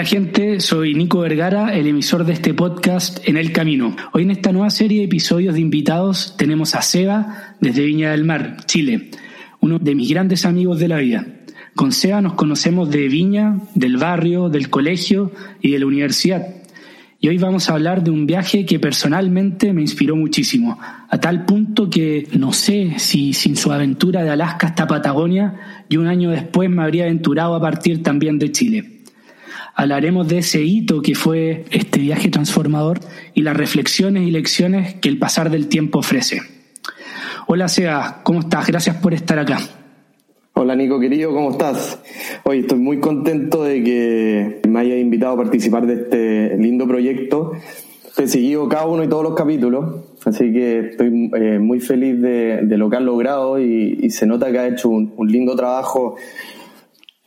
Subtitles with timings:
[0.00, 3.94] Hola gente, soy Nico Vergara, el emisor de este podcast En el Camino.
[4.14, 8.24] Hoy en esta nueva serie de episodios de invitados tenemos a Seba desde Viña del
[8.24, 9.10] Mar, Chile,
[9.60, 11.26] uno de mis grandes amigos de la vida.
[11.74, 16.46] Con Seba nos conocemos de Viña, del barrio, del colegio y de la universidad.
[17.20, 21.44] Y hoy vamos a hablar de un viaje que personalmente me inspiró muchísimo, a tal
[21.44, 26.30] punto que no sé si sin su aventura de Alaska hasta Patagonia, y un año
[26.30, 28.99] después me habría aventurado a partir también de Chile
[29.74, 33.00] hablaremos de ese hito que fue este viaje transformador
[33.34, 36.40] y las reflexiones y lecciones que el pasar del tiempo ofrece.
[37.46, 38.66] Hola Sea, ¿cómo estás?
[38.66, 39.58] Gracias por estar acá.
[40.54, 41.98] Hola Nico querido, ¿cómo estás?
[42.44, 47.52] Hoy estoy muy contento de que me hayas invitado a participar de este lindo proyecto.
[48.18, 52.76] He seguido cada uno y todos los capítulos, así que estoy eh, muy feliz de,
[52.76, 56.16] lo que has logrado y, se nota que has hecho un, un lindo trabajo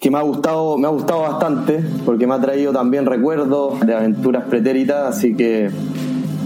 [0.03, 3.95] que me ha gustado, me ha gustado bastante, porque me ha traído también recuerdos de
[3.95, 5.69] aventuras pretéritas, así que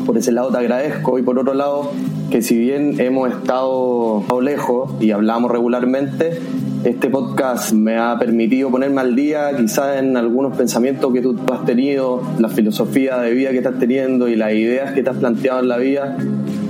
[0.06, 1.18] por ese lado te agradezco.
[1.18, 1.90] Y por otro lado,
[2.30, 6.40] que si bien hemos estado lejos y hablamos regularmente,
[6.84, 11.66] este podcast me ha permitido ponerme al día quizás en algunos pensamientos que tú has
[11.66, 15.62] tenido, la filosofía de vida que estás teniendo y las ideas que te has planteado
[15.62, 16.16] en la vida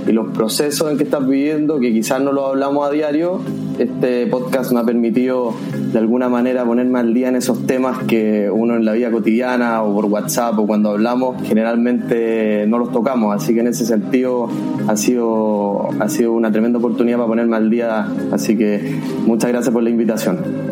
[0.08, 3.40] y los procesos en que estás viviendo, que quizás no lo hablamos a diario,
[3.78, 5.52] este podcast me ha permitido
[5.92, 9.82] de alguna manera ponerme al día en esos temas que uno en la vida cotidiana
[9.82, 13.36] o por WhatsApp o cuando hablamos generalmente no los tocamos.
[13.36, 14.48] Así que en ese sentido
[14.86, 18.08] ha sido, ha sido una tremenda oportunidad para ponerme al día.
[18.32, 20.67] Así que muchas gracias por la invitación.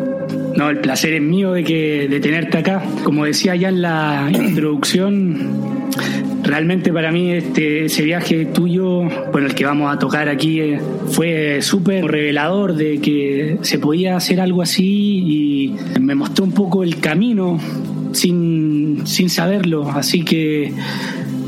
[0.57, 2.83] No, el placer es mío de, que, de tenerte acá.
[3.03, 5.77] Como decía ya en la introducción,
[6.47, 9.01] Realmente para mí este, ese viaje tuyo,
[9.33, 14.15] bueno, el que vamos a tocar aquí, eh, fue súper revelador de que se podía
[14.15, 17.59] hacer algo así y me mostró un poco el camino
[18.13, 19.89] sin, sin saberlo.
[19.89, 20.71] Así que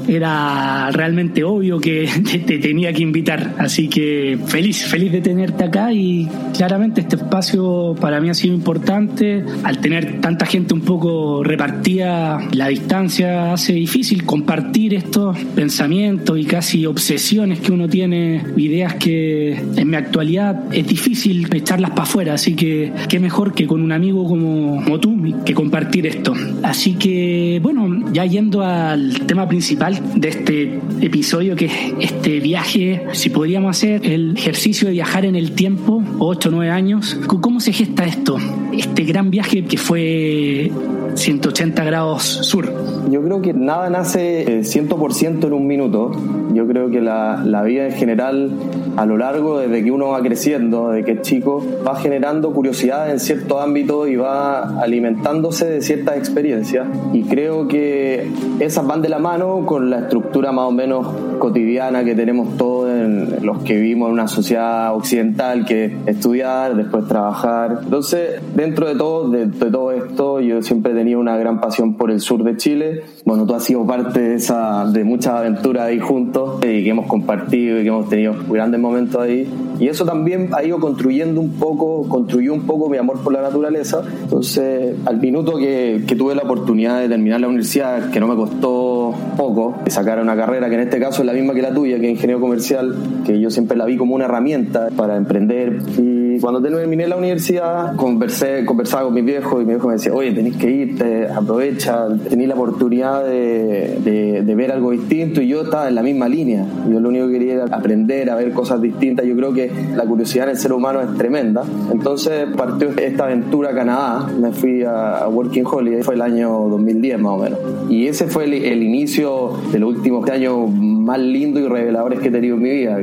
[0.08, 2.10] era realmente obvio que
[2.46, 3.56] te tenía que invitar.
[3.58, 8.54] Así que feliz, feliz de tenerte acá y claramente este espacio para mí ha sido
[8.54, 9.44] importante.
[9.64, 16.46] Al tener tanta gente un poco repartida, la distancia hace difícil compartir estos pensamientos y
[16.46, 22.34] casi obsesiones que uno tiene, ideas que en mi actualidad es difícil echarlas para afuera.
[22.34, 25.10] Así que qué mejor que con un amigo como, como tú
[25.46, 26.34] que compartir esto.
[26.64, 33.08] Así que bueno, ya yendo al tema principal de este episodio, que es este viaje,
[33.14, 37.60] si podríamos hacer el ejercicio de viajar en el tiempo, 8 o 9 años, ¿cómo
[37.60, 38.38] se gesta esto?
[38.74, 40.72] Este gran viaje que fue
[41.16, 42.72] 180 grados sur.
[43.10, 46.12] Yo creo que nada nace 100% eh, en un minuto.
[46.54, 48.52] Yo creo que la, la, vida en general,
[48.98, 53.12] a lo largo, desde que uno va creciendo, desde que es chico, va generando curiosidad
[53.12, 56.88] en ciertos ámbitos y va alimentándose de ciertas experiencias.
[57.14, 58.28] Y creo que
[58.60, 61.08] esas van de la mano con la estructura más o menos
[61.40, 66.76] cotidiana que tenemos todos en los que vivimos en una sociedad occidental, que es estudiar,
[66.76, 67.80] después trabajar.
[67.84, 71.96] Entonces, dentro de todo, de, de todo esto, yo siempre he tenido una gran pasión
[71.96, 73.04] por el sur de Chile.
[73.30, 77.06] Bueno, tú has sido parte de, esa, de muchas aventuras ahí juntos y que hemos
[77.06, 79.48] compartido y que hemos tenido grandes momentos ahí.
[79.80, 83.44] Y eso también ha ido construyendo un poco, construyó un poco mi amor por la
[83.44, 84.02] naturaleza.
[84.24, 88.36] Entonces, al minuto que, que tuve la oportunidad de terminar la universidad, que no me
[88.36, 91.72] costó poco, de sacar una carrera que en este caso es la misma que la
[91.72, 92.96] tuya, que es ingeniero comercial,
[93.28, 95.84] que yo siempre la vi como una herramienta para emprender.
[96.00, 100.14] Y cuando terminé la universidad, conversé, conversaba con mi viejo y mi viejo me decía,
[100.14, 105.42] oye, tenés que irte, aprovecha, tenés la oportunidad de, ver algo distinto.
[105.42, 106.66] Y yo estaba en la misma línea.
[106.90, 109.26] Yo lo único que quería era aprender a ver cosas distintas.
[109.26, 111.64] Yo creo que la curiosidad en el ser humano es tremenda.
[111.92, 117.20] Entonces partió esta aventura a Canadá, me fui a Working Holiday, fue el año 2010
[117.20, 117.60] más o menos.
[117.90, 122.32] Y ese fue el, inicio de los últimos años más lindos y reveladores que he
[122.32, 122.98] tenido en mi vida,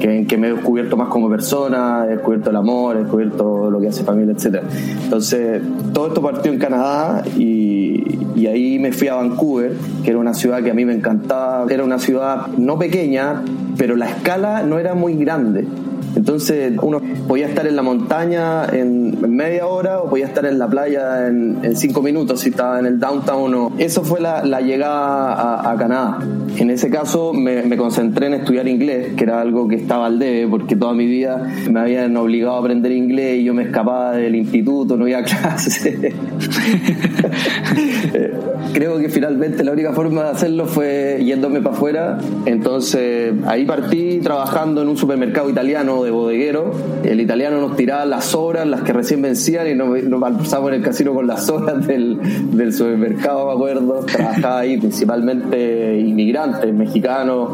[0.00, 3.80] que, que me he descubierto más como persona, he descubierto el amor, he descubierto lo
[3.80, 4.62] que hace familia, etc.
[5.04, 5.62] Entonces,
[5.92, 9.72] todo esto partió en Canadá y, y ahí me fui a Vancouver,
[10.04, 13.42] que era una ciudad que a mí me encantaba, era una ciudad no pequeña,
[13.76, 15.66] pero la escala no era muy grande.
[16.16, 20.66] Entonces uno podía estar en la montaña en, media hora o podía estar en la
[20.66, 23.54] playa en, cinco minutos si estaba en el downtown.
[23.54, 23.72] O...
[23.78, 26.18] Eso fue la, llegada a, Canadá.
[26.56, 30.48] En ese caso me, concentré en estudiar inglés, que era algo que estaba al debe,
[30.48, 34.34] porque toda mi vida me habían obligado a aprender inglés y yo me escapaba del
[34.34, 36.14] instituto, no iba a clase.
[38.72, 42.18] creo que finalmente la única forma de hacerlo fue yéndome para afuera.
[42.46, 46.72] Entonces ahí partí trabajando en un supermercado italiano de bodeguero.
[47.04, 50.82] El italiano nos tiraba las horas, las que recién vencían, y nos, nos en el
[50.82, 52.18] casino con las horas del,
[52.56, 54.04] del supermercado, me acuerdo.
[54.06, 57.50] Trabajaba ahí principalmente inmigrantes, mexicanos.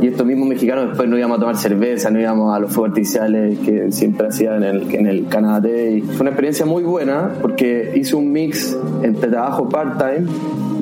[0.00, 2.90] Y estos mismos mexicanos después no íbamos a tomar cerveza, no íbamos a los fuegos
[2.90, 5.68] artificiales que siempre hacían en el, en el Canadá.
[5.68, 10.28] Y fue una experiencia muy buena porque hice un mix entre trabajo part-time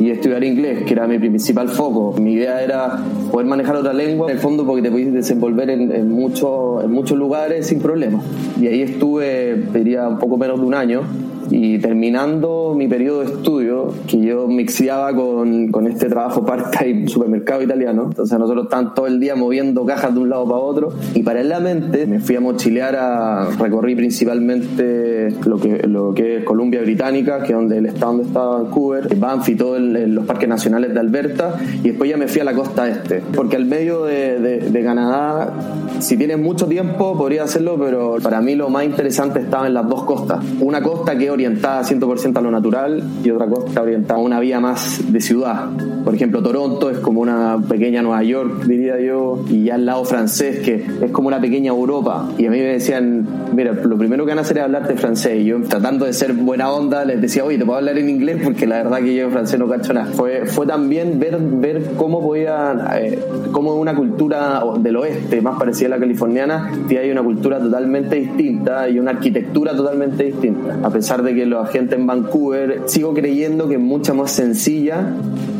[0.00, 2.20] y estudiar inglés, que era mi principal foco.
[2.20, 2.98] Mi idea era
[3.30, 7.18] poder manejar otra lengua, en el fondo porque te podías desenvolver en, en, en muchos
[7.18, 8.24] lugares sin problemas.
[8.60, 11.02] Y ahí estuve, diría, un poco menos de un año
[11.50, 17.62] y terminando mi periodo de estudio, que yo mixeaba con, con este trabajo part-time supermercado
[17.62, 21.22] italiano, entonces nosotros estábamos todo el día moviendo cajas de un lado para otro y
[21.22, 27.42] paralelamente me fui a mochilear a recorrí principalmente lo que, lo que es Columbia Británica,
[27.42, 31.00] que es donde el estado donde estaba Vancouver, Banff y todos los parques nacionales de
[31.00, 34.58] Alberta y después ya me fui a la costa este, porque al medio de, de,
[34.70, 35.52] de Canadá,
[36.00, 39.88] si tienes mucho tiempo podría hacerlo, pero para mí lo más interesante estaba en las
[39.88, 40.44] dos costas.
[40.60, 44.60] Una costa que orientada 100% a lo natural y otra costa orientada a una vía
[44.60, 45.68] más de ciudad.
[46.04, 50.04] Por ejemplo, Toronto es como una pequeña Nueva York, diría yo, y ya al lado
[50.04, 52.28] francés, que es como una pequeña Europa.
[52.38, 55.40] Y a mí me decían, mira, lo primero que van a hacer es hablarte francés.
[55.40, 58.40] Y yo, tratando de ser buena onda, les decía, oye, te puedo hablar en inglés
[58.42, 60.06] porque la verdad que yo en francés no cacho nada.
[60.12, 63.18] Fue, fue también ver, ver cómo podía, eh,
[63.52, 66.70] cómo una cultura del oeste, más parecida a la californiana,
[67.04, 70.78] hay una cultura totalmente distinta y una arquitectura totalmente distinta.
[70.82, 75.12] A pesar de que la gente en Vancouver sigo creyendo que es mucha más sencilla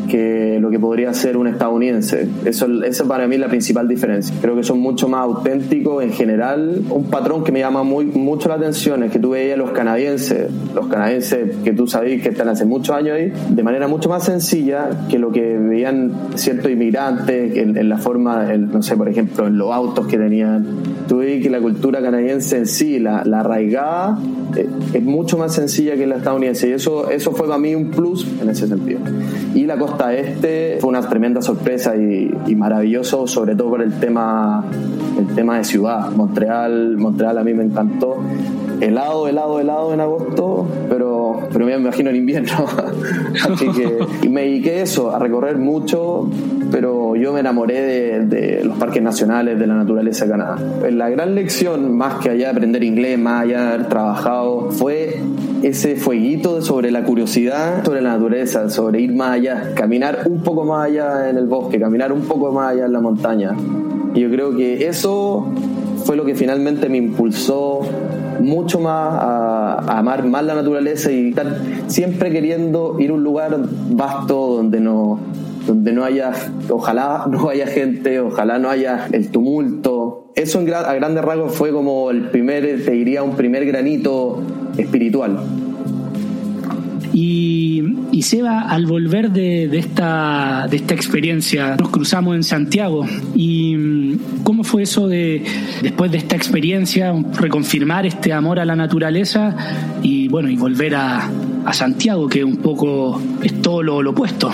[0.09, 2.29] que lo que podría ser un estadounidense.
[2.45, 4.35] Eso, eso para mí es la principal diferencia.
[4.41, 6.83] Creo que son mucho más auténticos en general.
[6.91, 10.51] Un patrón que me llama muy, mucho la atención es que tú veías los canadienses,
[10.75, 14.25] los canadienses que tú sabéis que están hace muchos años ahí, de manera mucho más
[14.25, 19.09] sencilla que lo que veían ciertos inmigrantes en, en la forma, en, no sé, por
[19.09, 20.67] ejemplo, en los autos que tenían.
[21.09, 24.19] Tú veis que la cultura canadiense en sí, la, la arraigada,
[24.57, 27.91] eh, es mucho más sencilla que la estadounidense y eso, eso fue para mí un
[27.91, 29.01] plus en ese sentido.
[29.55, 33.99] Y la costa este fue una tremenda sorpresa y, y, maravilloso, sobre todo por el
[33.99, 34.65] tema,
[35.19, 36.11] el tema de ciudad.
[36.11, 38.19] Montreal, Montreal a mí me encantó.
[38.85, 42.67] Helado, helado, helado en agosto, pero, pero me imagino en invierno.
[43.51, 46.29] Así que y me dediqué eso, a recorrer mucho,
[46.71, 50.59] pero yo me enamoré de, de, los parques nacionales, de la naturaleza de Canadá.
[50.91, 55.19] La gran lección, más que allá de aprender inglés, más allá de haber trabajado, fue
[55.63, 60.63] ese fueguito sobre la curiosidad, sobre la naturaleza, sobre ir más allá, caminar un poco
[60.65, 63.53] más allá en el bosque, caminar un poco más allá en la montaña.
[64.15, 65.47] Y yo creo que eso
[66.05, 67.81] fue lo que finalmente me impulsó
[68.41, 73.57] mucho más a, amar más la naturaleza y estar siempre queriendo ir a un lugar
[73.91, 75.19] vasto donde no
[75.67, 76.33] donde no haya
[76.69, 80.33] ojalá no haya gente ojalá no haya el tumulto.
[80.35, 84.43] Eso en, a grandes rasgos fue como el primer te diría un primer granito
[84.77, 85.39] espiritual
[87.15, 93.07] y, y Seba, al volver de, de, esta, de esta experiencia, nos cruzamos en Santiago.
[93.37, 95.45] ¿Y cómo fue eso de,
[95.81, 99.55] después de esta experiencia, reconfirmar este amor a la naturaleza
[100.03, 101.31] y, bueno, y volver a,
[101.65, 104.51] a Santiago, que un poco es todo lo, lo opuesto?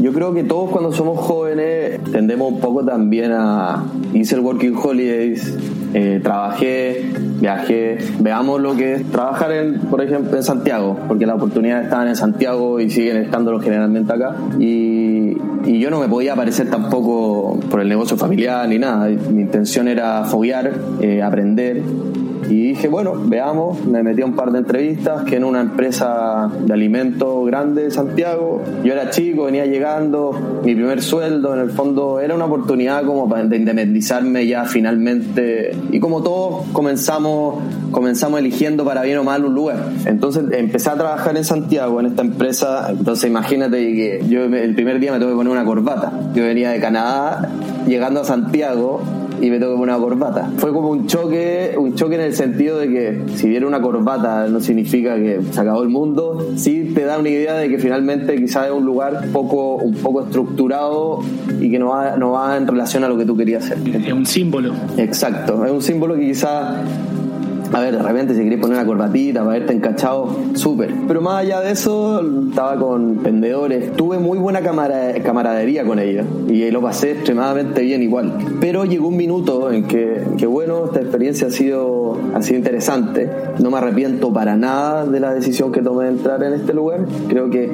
[0.00, 3.84] Yo creo que todos cuando somos jóvenes tendemos un poco también a...
[4.14, 5.56] Hice el Working Holidays,
[5.94, 11.36] eh, trabajé, viajé, veamos lo que es trabajar, en, por ejemplo, en Santiago, porque las
[11.36, 14.36] oportunidades estaban en Santiago y siguen estando generalmente acá.
[14.58, 19.08] Y, y yo no me podía aparecer tampoco por el negocio familiar ni nada.
[19.08, 21.82] Mi intención era foguear, eh, aprender.
[22.48, 26.50] Y dije, bueno, veamos, me metí a un par de entrevistas, que en una empresa
[26.60, 28.62] de alimentos grande de Santiago.
[28.84, 33.28] Yo era chico, venía llegando, mi primer sueldo, en el fondo era una oportunidad como
[33.28, 35.76] para de independizarme ya finalmente.
[35.90, 37.56] Y como todos comenzamos,
[37.90, 39.90] comenzamos eligiendo para bien o mal un lugar.
[40.06, 42.88] Entonces empecé a trabajar en Santiago, en esta empresa.
[42.90, 46.12] Entonces imagínate que yo el primer día me tuve que poner una corbata.
[46.34, 47.50] Yo venía de Canadá,
[47.86, 49.00] llegando a Santiago,
[49.42, 50.50] y me tengo que poner una corbata.
[50.56, 54.46] Fue como un choque, un choque en el sentido de que si viera una corbata
[54.46, 58.36] no significa que se acabó el mundo, sí te da una idea de que finalmente
[58.36, 61.20] quizás es un lugar poco, un poco estructurado
[61.60, 63.78] y que no va, no va en relación a lo que tú querías hacer.
[63.96, 64.74] Es un símbolo.
[64.96, 66.76] Exacto, es un símbolo que quizás
[67.72, 70.92] a ver, de repente si querés poner una corbatita para verte encachado, súper.
[71.08, 73.92] Pero más allá de eso, estaba con vendedores.
[73.92, 78.34] Tuve muy buena camaradería con ellos y lo pasé extremadamente bien igual.
[78.60, 83.30] Pero llegó un minuto en que, que, bueno, esta experiencia ha sido, ha sido interesante.
[83.58, 87.06] No me arrepiento para nada de la decisión que tomé de entrar en este lugar.
[87.28, 87.70] Creo que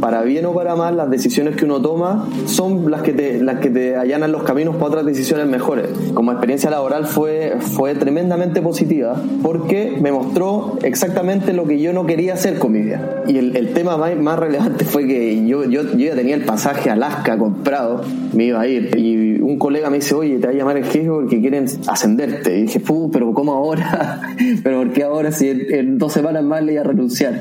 [0.00, 3.60] para bien o para mal, las decisiones que uno toma son las que te, las
[3.60, 5.88] que te allanan los caminos para otras decisiones mejores.
[6.14, 12.06] Como experiencia laboral fue, fue tremendamente positiva porque me mostró exactamente lo que yo no
[12.06, 13.24] quería hacer con mi vida.
[13.26, 16.44] Y el, el tema más, más, relevante fue que yo, yo, yo, ya tenía el
[16.44, 18.96] pasaje a Alaska comprado, me iba a ir.
[18.96, 22.58] Y un colega me dice, oye, te va a llamar el jefe porque quieren ascenderte.
[22.58, 22.80] Y dije,
[23.12, 24.20] pero ¿cómo ahora?
[24.62, 27.40] ¿Pero por qué ahora si en, dos semanas más le iba a renunciar?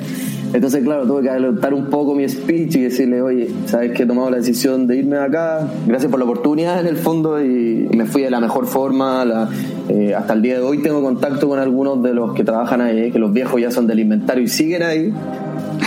[0.53, 4.05] Entonces, claro, tuve que adelantar un poco mi speech y decirle, oye, sabes que he
[4.05, 8.05] tomado la decisión de irme acá, gracias por la oportunidad en el fondo y me
[8.05, 9.49] fui de la mejor forma.
[9.89, 13.11] Eh, hasta el día de hoy tengo contacto con algunos de los que trabajan ahí,
[13.11, 15.13] que los viejos ya son del inventario y siguen ahí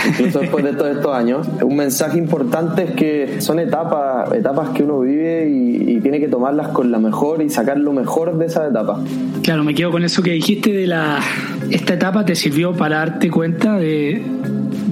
[0.07, 1.47] incluso después de todos estos años.
[1.61, 6.69] Un mensaje importante es que son etapas, etapas que uno vive y, tiene que tomarlas
[6.69, 9.01] con la mejor y sacar lo mejor de esa etapa.
[9.41, 11.19] Claro, me quedo con eso que dijiste de la...
[11.69, 14.21] Esta etapa te sirvió para darte cuenta de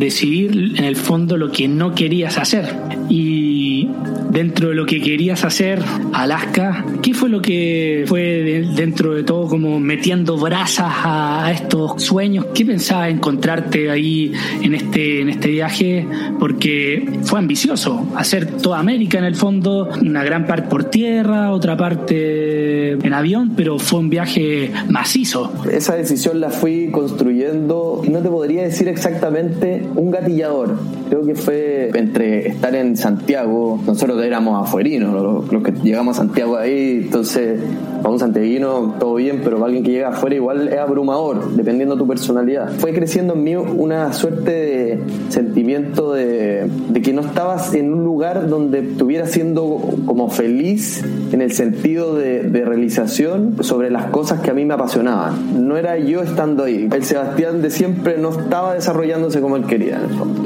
[0.01, 2.65] decidir en el fondo lo que no querías hacer.
[3.07, 3.87] Y
[4.31, 5.79] dentro de lo que querías hacer,
[6.13, 12.47] Alaska, ¿qué fue lo que fue dentro de todo como metiendo brasas a estos sueños?
[12.53, 14.31] ¿Qué pensabas encontrarte ahí
[14.61, 16.07] en este, en este viaje?
[16.39, 21.77] Porque fue ambicioso, hacer toda América en el fondo, una gran parte por tierra, otra
[21.77, 25.51] parte en avión, pero fue un viaje macizo.
[25.71, 30.75] Esa decisión la fui construyendo, no te podría decir exactamente un gatillador.
[31.09, 36.57] Creo que fue entre estar en Santiago, nosotros éramos afuerinos, los, que llegamos a Santiago
[36.57, 37.59] ahí, entonces
[37.97, 41.95] para un santiaguino todo bien, pero para alguien que llega afuera igual es abrumador, dependiendo
[41.95, 42.71] de tu personalidad.
[42.79, 48.03] Fue creciendo en mí una suerte de sentimiento de, de que no estabas en un
[48.03, 54.41] lugar donde estuviera siendo como feliz en el sentido de, de realización sobre las cosas
[54.41, 55.67] que a mí me apasionaban.
[55.67, 56.89] No era yo estando ahí.
[56.91, 59.80] El Sebastián de siempre no estaba desarrollándose como él quería,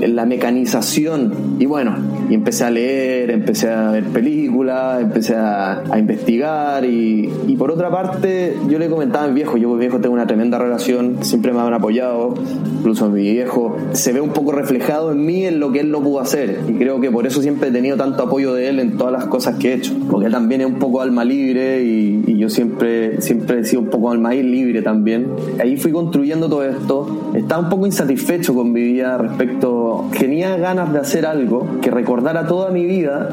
[0.02, 1.34] En la mecanización.
[1.60, 1.96] Y bueno,
[2.30, 7.72] y empecé a leer, empecé a ver películas, empecé a, a investigar y, y, por
[7.72, 10.58] otra parte yo le comentaba a mi viejo, yo con mi viejo tengo una tremenda
[10.58, 12.36] relación, siempre me han apoyado,
[12.80, 16.02] incluso mi viejo se ve un poco reflejado en mí en lo que él no
[16.02, 18.98] pudo hacer y creo que por eso siempre he tenido tanto apoyo de él en
[18.98, 22.24] todas las cosas que he hecho, porque él también es un poco alma libre y,
[22.28, 25.28] y yo siempre, siempre he sido un poco alma libre también.
[25.60, 30.92] Ahí fui construyendo todo esto, estaba un poco insatisfecho con mi vida respecto, tenía ganas
[30.94, 33.30] de hacer algo que recordara toda mi vida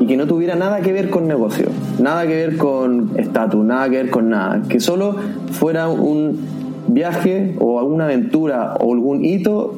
[0.00, 1.68] y que no tuviera nada que ver con negocio,
[2.00, 5.16] nada que ver con estatus, nada que ver con nada, que solo
[5.52, 6.38] fuera un
[6.86, 9.74] viaje o alguna aventura o algún hito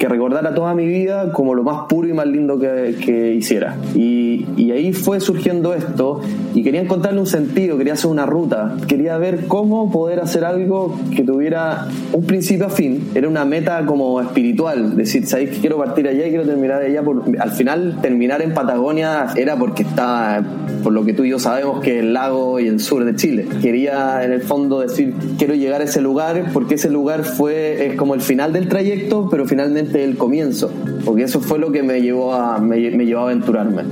[0.00, 3.76] que recordara toda mi vida como lo más puro y más lindo que, que hiciera.
[3.94, 6.22] Y, y, ahí fue surgiendo esto
[6.54, 10.98] y quería encontrarle un sentido, quería hacer una ruta, quería ver cómo poder hacer algo
[11.14, 13.10] que tuviera un principio a fin.
[13.14, 17.02] Era una meta como espiritual, decir, ¿sabéis que quiero partir allá y quiero terminar allá?
[17.02, 17.24] Por...
[17.38, 20.42] Al final, terminar en Patagonia era porque está,
[20.82, 23.46] por lo que tú y yo sabemos, que el lago y el sur de Chile.
[23.60, 27.96] Quería en el fondo decir, quiero llegar a ese lugar porque ese lugar fue es
[27.96, 30.70] como el final del trayecto, pero finalmente el comienzo,
[31.04, 33.82] porque eso fue lo que me llevó a, me, me llevó a aventurarme.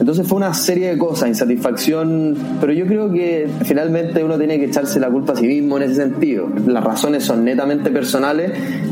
[0.00, 4.64] Entonces fue una serie de cosas, insatisfacción, pero yo creo que finalmente uno tiene que
[4.64, 6.48] echarse la culpa a sí mismo en ese sentido.
[6.66, 8.50] Las razones son netamente personales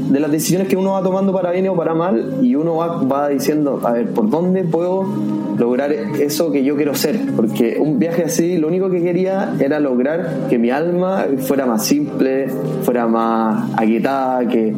[0.08, 3.02] de las decisiones que uno va tomando para bien o para mal y uno va,
[3.02, 5.04] va diciendo, a ver, ¿por dónde puedo
[5.58, 7.18] lograr eso que yo quiero ser?
[7.34, 11.84] Porque un viaje así, lo único que quería era lograr que mi alma fuera más
[11.84, 12.48] simple,
[12.84, 14.74] fuera más aquietada, que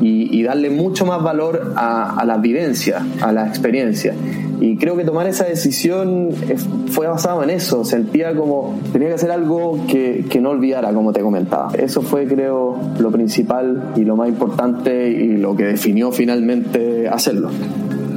[0.00, 4.14] y, darle mucho más valor a, a la vivencia, a la experiencia.
[4.60, 6.30] Y creo que tomar esa decisión
[6.88, 7.84] fue basado en eso.
[7.84, 11.72] Sentía como tenía que hacer algo que, que, no olvidara, como te comentaba.
[11.78, 17.50] Eso fue, creo, lo principal y lo más importante y lo que definió finalmente hacerlo.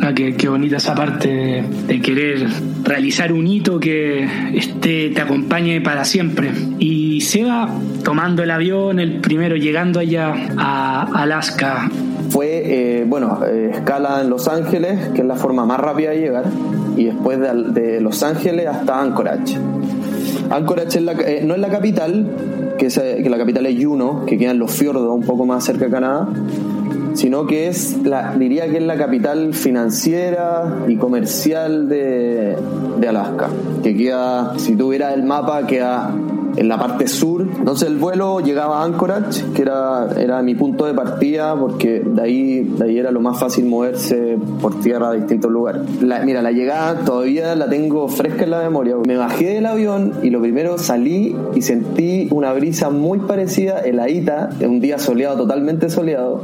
[0.01, 2.47] Ah, qué, qué, bonita esa parte de, querer
[2.83, 6.51] realizar un hito que este, te acompañe para siempre.
[6.79, 7.69] Y Seba,
[8.03, 11.89] tomando el avión, el primero llegando allá a Alaska.
[12.29, 12.47] Fue,
[13.01, 16.45] eh, bueno, eh, escala en Los Ángeles, que es la forma más rápida de llegar,
[16.97, 19.57] y después de, de Los Ángeles hasta Anchorage.
[20.50, 22.27] Anchorage es la, eh, no es la capital,
[22.77, 25.63] que, es, que la capital es Juneau, que queda en los fiordos, un poco más
[25.63, 26.27] cerca de Canadá,
[27.13, 32.55] sino que es la, diría que es la capital financiera y comercial de,
[33.00, 33.50] de Alaska,
[33.82, 36.13] que queda, si tuviera el mapa, queda
[36.55, 37.41] en la parte sur.
[37.41, 42.22] Entonces el vuelo llegaba a Anchorage, que era, era mi punto de partida, porque de
[42.22, 45.82] ahí, de ahí era lo más fácil moverse por tierra a distintos lugares.
[46.01, 48.96] La, mira, la llegada todavía la tengo fresca en la memoria.
[49.05, 54.50] Me bajé del avión y lo primero salí y sentí una brisa muy parecida, heladita,
[54.62, 56.41] un día soleado, totalmente soleado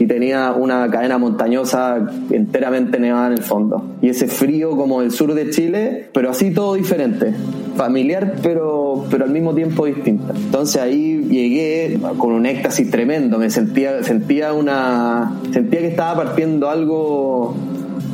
[0.00, 3.84] y tenía una cadena montañosa enteramente nevada en el fondo.
[4.00, 7.34] Y ese frío como el sur de Chile, pero así todo diferente.
[7.76, 10.32] Familiar, pero, pero al mismo tiempo distinta.
[10.34, 13.38] Entonces ahí llegué con un éxtasis tremendo.
[13.38, 15.38] Me sentía, sentía una.
[15.52, 17.54] sentía que estaba partiendo algo.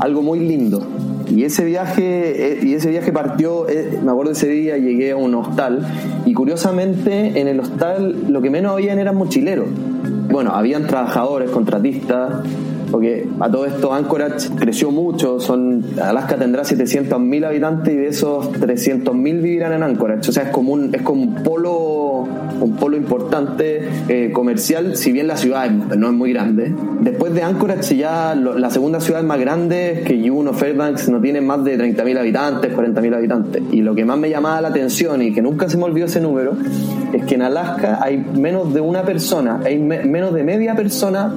[0.01, 0.85] algo muy lindo.
[1.33, 5.17] Y ese viaje, eh, y ese viaje partió, eh, me acuerdo ese día, llegué a
[5.17, 5.87] un hostal
[6.25, 9.67] y curiosamente en el hostal lo que menos habían eran mochileros.
[10.29, 12.45] Bueno, habían trabajadores, contratistas,
[12.91, 18.53] porque a todo esto Anchorage creció mucho, son Alaska tendrá 700.000 habitantes y de esos
[18.53, 22.27] 300.000 vivirán en Anchorage, o sea, es como un, es como un polo
[22.61, 26.75] un polo importante eh, comercial, si bien la ciudad no es muy grande.
[27.01, 31.65] Después de Anchorage ya la segunda ciudad más grande, que Juneau, Fairbanks, no tiene más
[31.65, 33.63] de 30.000 habitantes, 40.000 habitantes.
[33.73, 36.21] Y lo que más me llamaba la atención y que nunca se me olvidó ese
[36.21, 36.53] número,
[37.13, 41.33] es que en Alaska hay menos de una persona, hay menos de media persona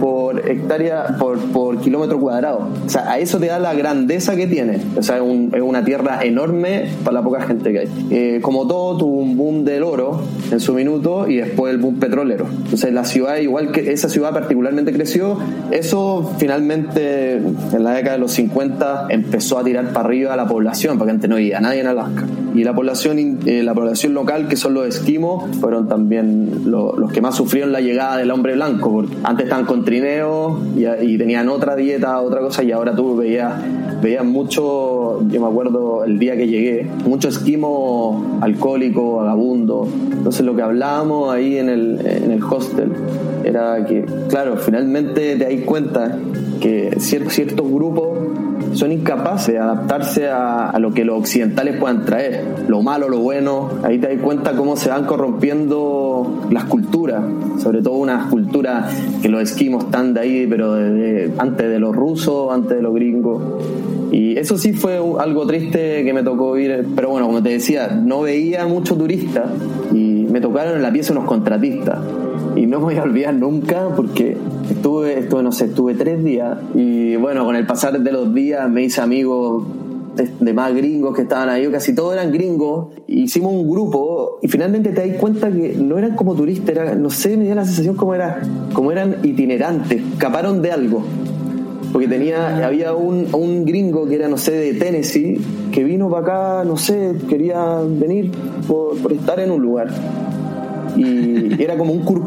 [0.00, 2.68] por hectárea, por, por kilómetro cuadrado.
[2.84, 4.80] O sea, a eso te da la grandeza que tiene.
[4.96, 7.88] O sea, es, una tierra enorme para la poca gente que hay.
[8.10, 11.98] Eh, como todo, tuvo un boom del oro en su minuto y después el boom
[11.98, 12.46] petrolero.
[12.50, 15.38] Entonces, la ciudad, igual que esa ciudad particularmente creció,
[15.70, 20.46] eso finalmente en la década de los 50 empezó a tirar para arriba a la
[20.46, 22.24] población, porque antes no había nadie en Alaska.
[22.54, 27.20] Y la población, eh, la población local, que son los esquimos, fueron también los que
[27.20, 31.74] más sufrieron la llegada del hombre blanco, porque antes estaban con trineo y, tenían otra
[31.74, 33.54] dieta, otra cosa, y ahora tú veías,
[34.00, 39.88] veías mucho, yo me acuerdo el día que llegué, mucho esquimo alcohólico, vagabundo.
[40.12, 42.92] Entonces lo que hablábamos ahí en el, en el hostel
[43.44, 46.18] era que, claro, finalmente te das cuenta
[46.60, 48.03] que ciertos, ciertos grupos
[48.74, 53.70] son incapaces de adaptarse a, lo que los occidentales puedan traer, lo malo, lo bueno.
[53.82, 57.22] Ahí te das cuenta cómo se van corrompiendo las culturas,
[57.58, 60.74] sobre todo unas culturas que los esquimos están de ahí, pero
[61.38, 63.42] antes de los rusos, antes de los gringos.
[64.12, 67.88] Y eso sí fue algo triste que me tocó vivir, pero bueno, como te decía,
[67.88, 69.44] no veía mucho turista
[69.92, 71.98] y me tocaron en la pieza unos contratistas
[72.56, 74.36] y no me voy a olvidar nunca porque
[74.70, 78.68] estuve, estuve, no sé, estuve tres días y bueno, con el pasar de los días
[78.70, 79.64] me hice amigos
[80.16, 84.90] de, más gringos que estaban ahí, casi todos eran gringos, hicimos un grupo y finalmente
[84.90, 87.96] te das cuenta que no eran como turistas, era, no sé, me dio la sensación
[87.96, 88.40] como, era,
[88.72, 91.02] como eran itinerantes, escaparon de algo.
[91.92, 95.40] Porque tenía, había un, un gringo que era, no sé, de Tennessee,
[95.70, 98.32] que vino para acá, no sé, quería venir
[98.66, 99.90] por, por estar en un lugar
[100.96, 102.24] y era como un Kurt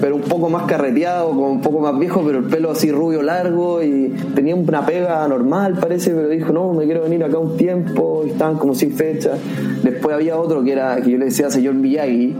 [0.00, 3.22] pero un poco más carreteado, como un poco más viejo, pero el pelo así rubio
[3.22, 7.56] largo y tenía una pega normal, parece, pero dijo, no, me quiero venir acá un
[7.56, 9.32] tiempo, y estaban como sin fecha.
[9.82, 12.36] Después había otro que era, que yo le decía señor Miyagi,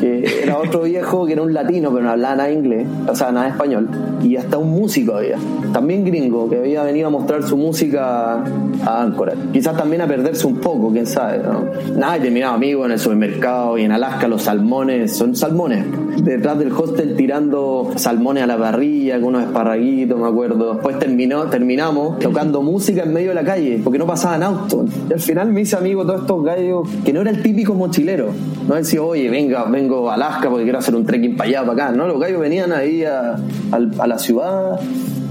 [0.00, 3.32] que era otro viejo que era un latino, pero no hablaba nada inglés, o sea,
[3.32, 3.88] nada español,
[4.22, 5.38] y hasta un músico había,
[5.72, 8.44] también gringo, que había venido a mostrar su música
[8.84, 9.38] a Anchorage.
[9.52, 11.64] Quizás también a perderse un poco, quién sabe, ¿no?
[11.96, 15.84] Nada, y terminaba amigo en el supermercado y en Alaska los salmones, son salmones,
[16.24, 20.72] detrás del hostel tirando salmones a la parrilla, con unos esparraguitos, me acuerdo.
[20.72, 24.88] Después terminó, terminamos tocando música en medio de la calle, porque no pasaban autos.
[25.10, 28.30] Y al final me hice amigo todos estos gallos, que no era el típico mochilero.
[28.66, 31.84] No decía, oye, venga, vengo a Alaska porque quiero hacer un trekking para allá, para
[31.84, 31.96] acá.
[31.96, 33.36] No, los gallos venían ahí a,
[33.70, 34.80] a la ciudad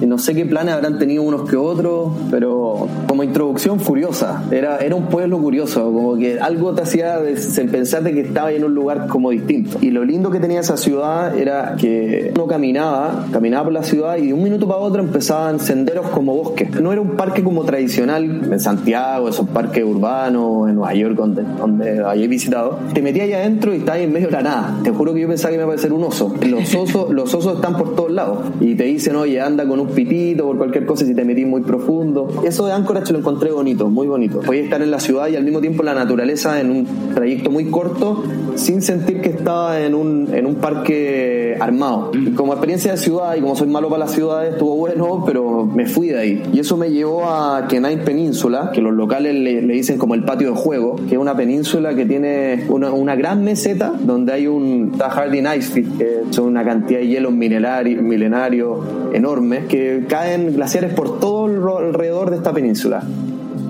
[0.01, 4.43] no sé qué planes habrán tenido unos que otros, pero como introducción furiosa.
[4.51, 7.19] Era, era un pueblo curioso, como que algo te hacía
[7.71, 9.77] pensar de que estaba en un lugar como distinto.
[9.81, 14.17] Y lo lindo que tenía esa ciudad era que uno caminaba, caminaba por la ciudad
[14.17, 16.69] y de un minuto para otro empezaban senderos como bosques.
[16.81, 21.43] No era un parque como tradicional en Santiago, esos parques urbanos, en Nueva York, donde,
[21.43, 22.79] donde había visitado.
[22.93, 24.79] Te metías ahí adentro y estabas en medio de la nada.
[24.83, 26.33] Te juro que yo pensaba que me iba a parecer un oso.
[26.47, 29.82] Los osos, los osos están por todos lados y te dicen, oye, anda con un
[29.87, 32.41] pitito por cualquier cosa si te metís muy profundo.
[32.43, 34.39] Eso de Anchorage lo encontré bonito, muy bonito.
[34.41, 37.65] Podía estar en la ciudad y al mismo tiempo la naturaleza en un trayecto muy
[37.65, 38.23] corto
[38.55, 42.11] sin sentir que estaba en un, en un parque armado.
[42.35, 45.85] como experiencia de ciudad y como soy malo para las ciudades, estuvo bueno, pero me
[45.85, 46.43] fui de ahí.
[46.53, 50.51] Y eso me llevó a Kenai Península, que los locales le, dicen como el patio
[50.51, 54.91] de juego, que es una península que tiene una, una gran meseta donde hay un
[54.97, 61.19] Harding Icefield, que son una cantidad de hielo milenario, milenario enorme, que caen glaciares por
[61.19, 61.45] todo
[61.79, 63.03] alrededor de esta península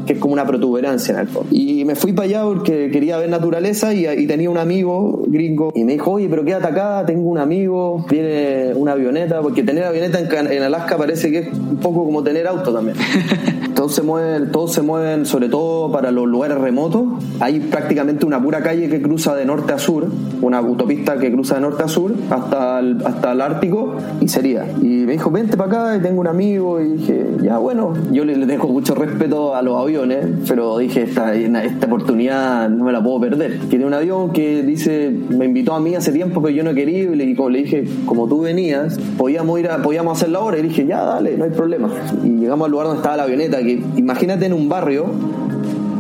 [0.06, 1.48] que es como una protuberancia en el fondo.
[1.50, 5.86] Y me fui para allá porque quería ver naturaleza y, tenía un amigo gringo y
[5.86, 10.20] me dijo, oye, pero quédate acá, tengo un amigo, viene una avioneta, porque tener avioneta
[10.20, 12.98] en, en Alaska parece que es un poco como tener auto también.
[13.76, 17.04] todos se mueven, todos se mueven sobre todo para los lugares remotos.
[17.40, 20.08] Hay prácticamente una pura calle que cruza de norte a sur,
[20.42, 24.66] una autopista que cruza de norte a sur hasta el, hasta el Ártico y sería.
[24.82, 28.26] Y me dijo, vente para acá y tengo un amigo y dije, ya bueno, yo
[28.26, 33.04] le, tengo mucho respeto a los aviones, pero dije, esta, esta oportunidad no me la
[33.04, 33.60] puedo perder.
[33.70, 37.04] Tiene un avión que dice, me invitó a mí hace tiempo, pero yo no quería
[37.04, 40.58] y le, le dije, como tú venías, podíamos ir a, podíamos hacerlo ahora.
[40.60, 41.90] Y dije, ya dale, no hay problema.
[42.24, 45.06] Y llegamos al lugar donde estaba la avioneta, que imagínate en un barrio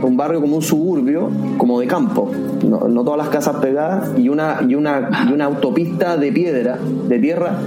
[0.07, 2.29] un barrio como un suburbio, como de campo,
[2.67, 7.19] no, todas las casas pegadas y una, y una, y una autopista de piedra, de
[7.19, 7.59] tierra,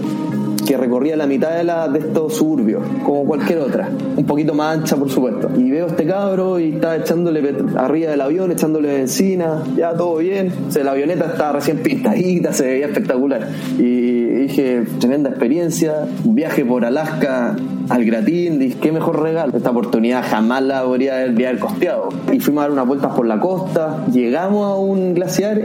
[0.66, 4.78] que recorría la mitad de, la, de estos suburbios, como cualquier otra, un poquito más
[4.78, 5.48] ancha por supuesto.
[5.56, 10.18] Y veo a este cabro y está echándole arriba del avión, echándole benzina, ya todo
[10.18, 10.52] bien.
[10.68, 13.48] O la avioneta estaba recién pintadita, se veía espectacular.
[13.78, 17.56] Y dije, tremenda experiencia, un viaje por Alaska
[17.88, 19.56] al gratín, dije, qué mejor regalo.
[19.56, 22.08] Esta oportunidad jamás la habría haber costeado.
[22.32, 25.62] Y fuimos a dar unas vueltas por la costa, llegamos a un glaciar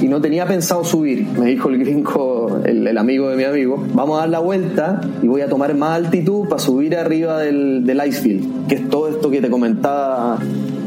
[0.00, 1.26] y no tenía pensado subir.
[1.38, 5.28] Me dijo el gringo, el, amigo de mi amigo, vamos a dar la vuelta y
[5.28, 9.30] voy a tomar más altitud para subir arriba del, del icefield, que es todo esto
[9.30, 10.38] que te comentaba,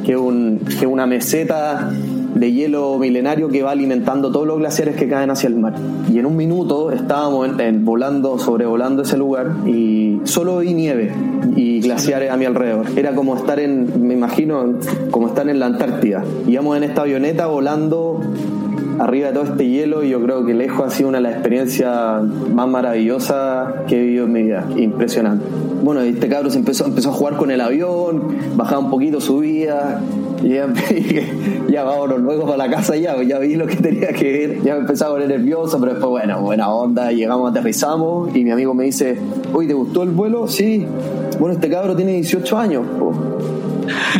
[0.06, 1.92] que, un, que una meseta
[2.36, 5.74] de hielo milenario que va alimentando todos los glaciares que caen hacia el mar.
[6.12, 11.14] Y en un minuto estábamos volando, sobrevolando ese lugar y solo vi nieve
[11.56, 12.88] y glaciares a mi alrededor.
[12.98, 14.74] Era como estar en, me imagino,
[15.12, 16.24] como estar en la Antártida.
[16.46, 18.22] Íbamos en esta avioneta volando
[19.00, 21.34] arriba de todo este hielo y yo creo que lejos ha sido una de las
[21.34, 24.66] experiencias más maravillosas que he vivido en mi vida.
[24.76, 25.46] Impresionante.
[25.84, 30.00] Bueno, este cabro se empezó, empezó a jugar con el avión, bajaba un poquito, subía,
[30.42, 30.68] y ya,
[31.70, 34.74] ya vámonos luego para la casa ya, ya vi lo que tenía que ver, ya
[34.76, 38.74] me empezaba a poner nervioso, pero después, bueno, buena onda, llegamos, aterrizamos y mi amigo
[38.74, 39.18] me dice,
[39.54, 40.48] oye, ¿te gustó el vuelo?
[40.48, 40.86] Sí.
[41.40, 42.86] Bueno, este cabro tiene 18 años.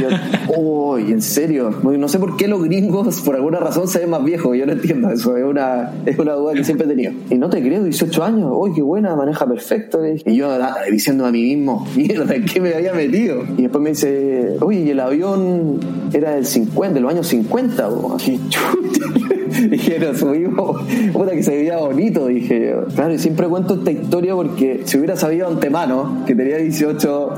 [0.02, 0.08] Yo,
[0.56, 4.24] oh, en serio, no sé por qué los gringos por alguna razón se ven más
[4.24, 7.14] viejos, yo no entiendo eso, es una, es una duda que siempre he tenido.
[7.30, 10.00] Y no te creo, 18 años, uy, qué buena, maneja perfecto.
[10.06, 13.44] Y yo ah, diciendo a mí mismo, mierda, ¿en qué me había metido?
[13.58, 15.80] Y después me dice, uy, el avión
[16.14, 18.40] era del 50, de los años 50, así,
[19.70, 20.82] dije, nos subimos,
[21.14, 25.16] puta que se veía bonito, dije Claro, y siempre cuento esta historia porque si hubiera
[25.16, 27.34] sabido antemano que tenía 18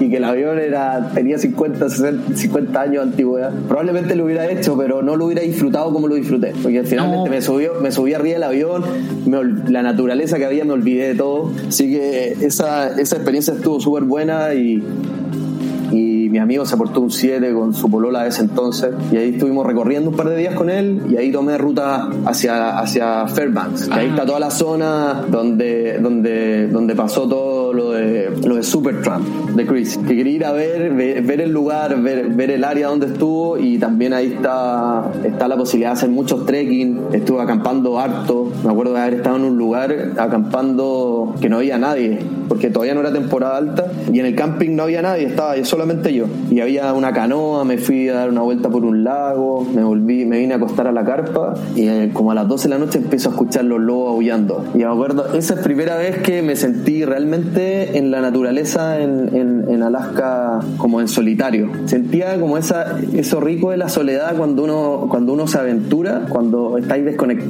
[0.00, 1.88] y que el avión era tenía 50,
[2.34, 6.14] 50 años de antigüedad, probablemente lo hubiera hecho, pero no lo hubiera disfrutado como lo
[6.14, 6.54] disfruté.
[6.62, 8.82] Porque finalmente me, subió, me subí arriba del avión,
[9.68, 11.52] la naturaleza que había me olvidé de todo.
[11.68, 14.82] Así que esa, esa experiencia estuvo súper buena y
[16.30, 19.66] mi amigo se portó un 7 con su polola de ese entonces y ahí estuvimos
[19.66, 23.94] recorriendo un par de días con él y ahí tomé ruta hacia, hacia Fairbanks, que
[23.94, 24.10] ahí ah.
[24.10, 29.66] está toda la zona donde, donde, donde pasó todo lo de, lo de Supertramp de
[29.66, 33.58] Chris, que quería ir a ver, ver, el lugar, ver, ver, el área donde estuvo
[33.58, 38.70] y también ahí está, está la posibilidad de hacer muchos trekking, estuve acampando harto, me
[38.70, 43.00] acuerdo de haber estado en un lugar acampando que no había nadie, porque todavía no
[43.00, 46.26] era temporada alta y en el camping no había nadie, estaba solamente yo.
[46.50, 50.24] Y había una canoa, me fui a dar una vuelta por un lago, me volví,
[50.24, 52.84] me vine a acostar a la carpa y eh, como a las 12 de la
[52.84, 54.64] noche empiezo a escuchar los lobos aullando.
[54.74, 59.00] Y me acuerdo, esa es la primera vez que me sentí realmente en la naturaleza
[59.00, 59.34] en,
[59.68, 61.70] en, Alaska como en solitario.
[61.86, 66.76] Sentía como esa, eso rico de la soledad cuando uno, cuando uno se aventura, cuando
[66.76, 67.04] estáis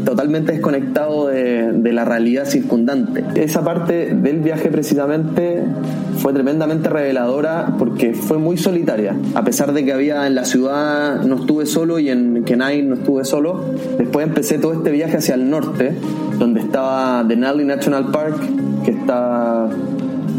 [0.04, 3.24] totalmente desconectado de, de la realidad circundante.
[3.34, 5.64] Esa parte del viaje precisamente
[6.18, 9.16] fue tremendamente reveladora porque fue muy solitaria.
[9.34, 12.94] A pesar de que había en la ciudad no estuve solo y en Kenai no
[12.94, 13.64] estuve solo,
[13.98, 15.94] después empecé todo este viaje hacia el norte,
[16.38, 18.36] donde estaba Denali National Park,
[18.84, 19.68] que está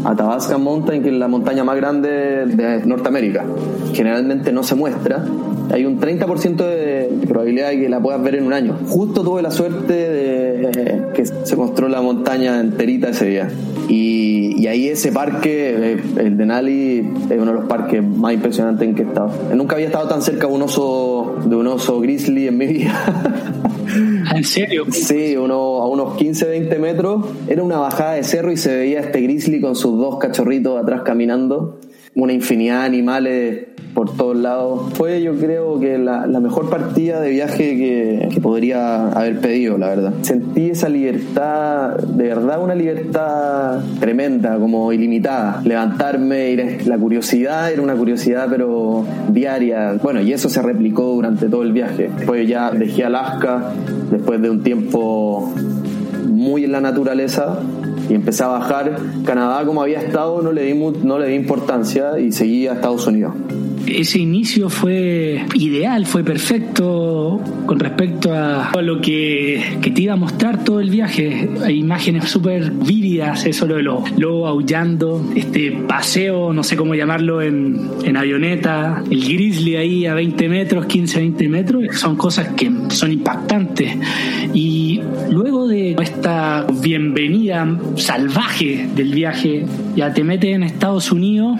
[0.04, 3.44] Athabasca Mountain, que es la montaña más grande de Norteamérica.
[3.92, 5.24] Generalmente no se muestra.
[5.70, 8.76] Hay un 30% de probabilidad de que la puedas ver en un año.
[8.88, 13.48] Justo tuve la suerte de que se mostró la montaña enterita ese día.
[13.88, 18.88] Y, ahí ese parque, eh, el de Nali, es uno de los parques más impresionantes
[18.88, 19.30] en que he estado.
[19.54, 22.94] Nunca había estado tan cerca de un oso, de un oso grizzly en mi vida.
[24.34, 24.86] ¿En serio?
[24.90, 27.26] Sí, uno, a unos 15, 20 metros.
[27.48, 31.02] Era una bajada de cerro y se veía este grizzly con sus dos cachorritos atrás
[31.02, 31.80] caminando.
[32.14, 34.92] Una infinidad de animales por todos lados.
[34.94, 40.12] Fue yo creo que la, mejor partida de viaje que, podría haber pedido, la verdad.
[40.22, 45.62] Sentí esa libertad, de verdad una libertad tremenda, como ilimitada.
[45.64, 49.94] Levantarme, ir, la curiosidad era una curiosidad pero diaria.
[50.02, 52.10] Bueno, y eso se replicó durante todo el viaje.
[52.16, 53.72] Después ya dejé Alaska,
[54.10, 55.52] después de un tiempo
[56.26, 57.60] muy en la naturaleza
[58.08, 58.96] y empecé a bajar.
[59.24, 63.06] Canadá, como había estado, no le di, no le di importancia y seguí a Estados
[63.06, 63.34] Unidos
[63.86, 70.64] ese inicio fue ideal, fue perfecto con respecto a lo que, te iba a mostrar
[70.64, 71.50] todo el viaje.
[71.64, 76.94] Hay imágenes súper vívidas, eso lo de los lobos aullando, este paseo, no sé cómo
[76.94, 82.48] llamarlo, en, en avioneta, el grizzly ahí a 20 metros, 15, 20 metros, son cosas
[82.48, 83.96] que son impactantes.
[84.54, 89.66] Y luego de esta bienvenida salvaje del viaje,
[89.96, 91.58] ya te metes en Estados Unidos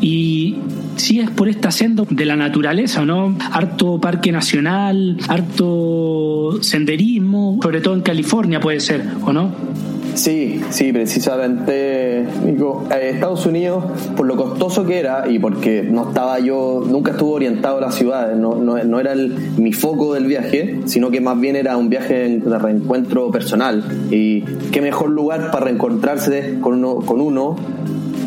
[0.00, 0.56] y
[0.96, 3.36] sí es por esta senda de la naturaleza, ¿no?
[3.52, 9.50] Harto parque nacional, harto senderismo, sobre todo en California puede ser, ¿o no?
[10.14, 12.26] Sí, sí, precisamente,
[13.00, 13.84] Estados Unidos,
[14.16, 17.94] por lo costoso que era y porque no estaba yo, nunca estuve orientado a las
[17.94, 22.40] ciudades, no, era el, mi foco del viaje, sino que más bien era un viaje
[22.40, 23.84] de reencuentro personal.
[24.10, 24.40] Y
[24.72, 27.56] qué mejor lugar para reencontrarse con uno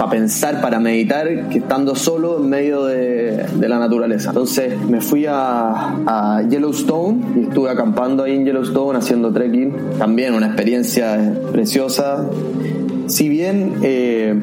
[0.02, 4.30] para pensar, para meditar, que estando solo en medio de, la naturaleza.
[4.30, 10.00] Entonces me fui a, Yellowstone y estuve acampando ahí en Yellowstone haciendo trekking.
[10.00, 12.28] También una experiencia preciosa.
[13.06, 14.42] Si bien eh,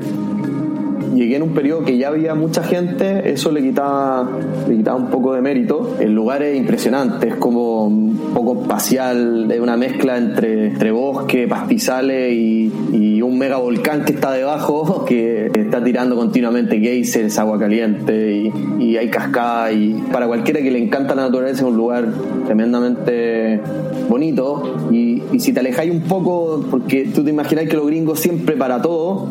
[1.14, 4.28] llegué en un periodo que ya había mucha gente, eso le quitaba,
[4.68, 5.96] le quitaba un poco de mérito.
[6.00, 11.46] El lugar es impresionante, es como un poco espacial, es una mezcla entre, entre bosque,
[11.48, 12.72] pastizales y,
[13.18, 19.08] un mega volcán que está debajo, que está tirando continuamente geysers, agua caliente y, hay
[19.08, 19.74] cascadas.
[19.74, 22.06] Y para cualquiera que le encanta la naturaleza es un lugar
[22.46, 23.60] tremendamente
[24.08, 24.76] bonito.
[24.90, 28.56] Y, y si te alejáis un poco, porque tú te imaginas que los gringos siempre
[28.56, 29.28] para todo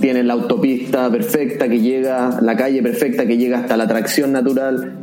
[0.00, 5.02] tienen la autopista perfecta que llega, la calle perfecta que llega hasta la atracción natural.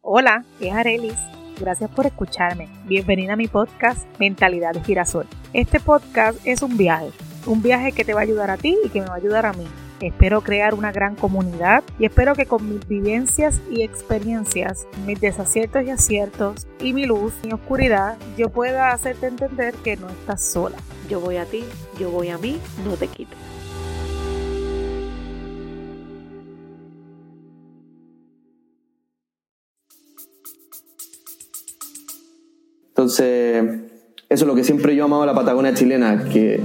[0.00, 1.18] Hola, es Arelis.
[1.58, 2.68] Gracias por escucharme.
[2.86, 5.26] Bienvenida a mi podcast Mentalidad de Girasol.
[5.52, 7.10] Este podcast es un viaje,
[7.46, 9.46] un viaje que te va a ayudar a ti y que me va a ayudar
[9.46, 9.66] a mí
[10.00, 15.84] Espero crear una gran comunidad y espero que con mis vivencias y experiencias, mis desaciertos
[15.84, 20.76] y aciertos y mi luz y oscuridad, yo pueda hacerte entender que no estás sola.
[21.08, 21.64] Yo voy a ti,
[21.98, 23.38] yo voy a mí, no te quites.
[32.88, 33.95] Entonces,
[34.28, 36.60] eso es lo que siempre yo amaba la Patagonia chilena, que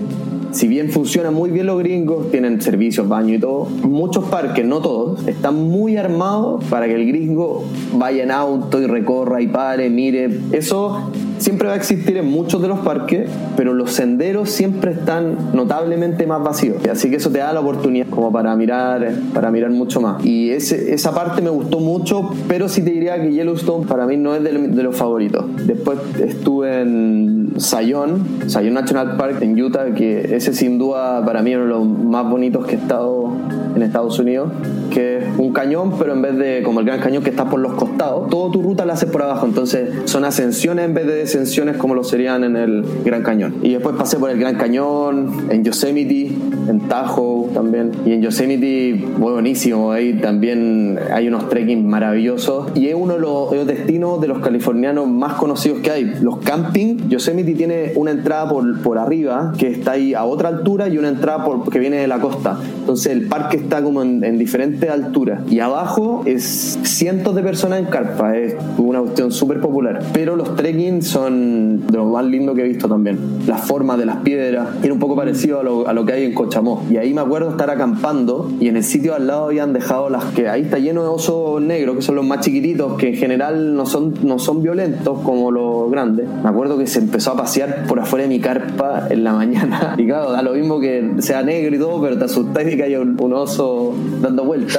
[0.51, 4.81] si bien funciona muy bien los gringos, tienen servicios, baño y todo, muchos parques, no
[4.81, 9.89] todos, están muy armados para que el gringo vaya en auto y recorra y pare,
[9.89, 10.29] mire.
[10.51, 11.11] Eso
[11.41, 16.27] siempre va a existir en muchos de los parques, pero los senderos siempre están notablemente
[16.27, 16.77] más vacíos.
[16.89, 20.23] Así que eso te da la oportunidad como para mirar, para mirar mucho más.
[20.23, 24.35] Y esa parte me gustó mucho, pero sí te diría que Yellowstone para mí no
[24.35, 25.45] es de, de los favoritos.
[25.65, 31.51] Después estuve en Zion, Zion National Park en Utah, que ese sin duda para mí
[31.51, 33.31] es uno de los más bonitos que he estado
[33.75, 34.51] en Estados Unidos,
[34.91, 37.59] que es un cañón, pero en vez de como el Gran Cañón que está por
[37.59, 41.15] los costados, toda tu ruta la haces por abajo, entonces son ascensiones en vez de
[41.15, 43.55] descensiones como lo serían en el Gran Cañón.
[43.63, 46.31] Y después pasé por el Gran Cañón, en Yosemite,
[46.67, 52.95] en Tahoe también, y en Yosemite, buenísimo, ahí también hay unos trekking maravillosos, y es
[52.95, 56.15] uno de los, destinos de los californianos más conocidos que hay.
[56.21, 60.89] Los camping, Yosemite tiene una entrada por, por arriba, que está ahí a otra altura,
[60.89, 62.59] y una entrada por, que viene de la costa.
[62.79, 65.41] Entonces el parque está como en, en diferentes alturas.
[65.49, 68.37] Y abajo es cientos de personas en carpa.
[68.37, 70.01] Es una cuestión súper popular.
[70.13, 73.17] Pero los trekking son de lo más lindo que he visto también.
[73.47, 74.69] Las formas de las piedras.
[74.83, 76.83] Era un poco parecido a lo, a lo que hay en Cochamó.
[76.89, 80.25] Y ahí me acuerdo estar acampando y en el sitio al lado habían dejado las
[80.25, 83.75] que ahí está lleno de osos negros, que son los más chiquititos, que en general
[83.75, 86.27] no son, no son violentos como los grandes.
[86.43, 89.95] Me acuerdo que se empezó a pasear por afuera de mi carpa en la mañana.
[89.97, 92.83] Y claro, da lo mismo que sea negro y todo, pero te asustas de que
[92.83, 94.70] haya un, un oso dando vueltas.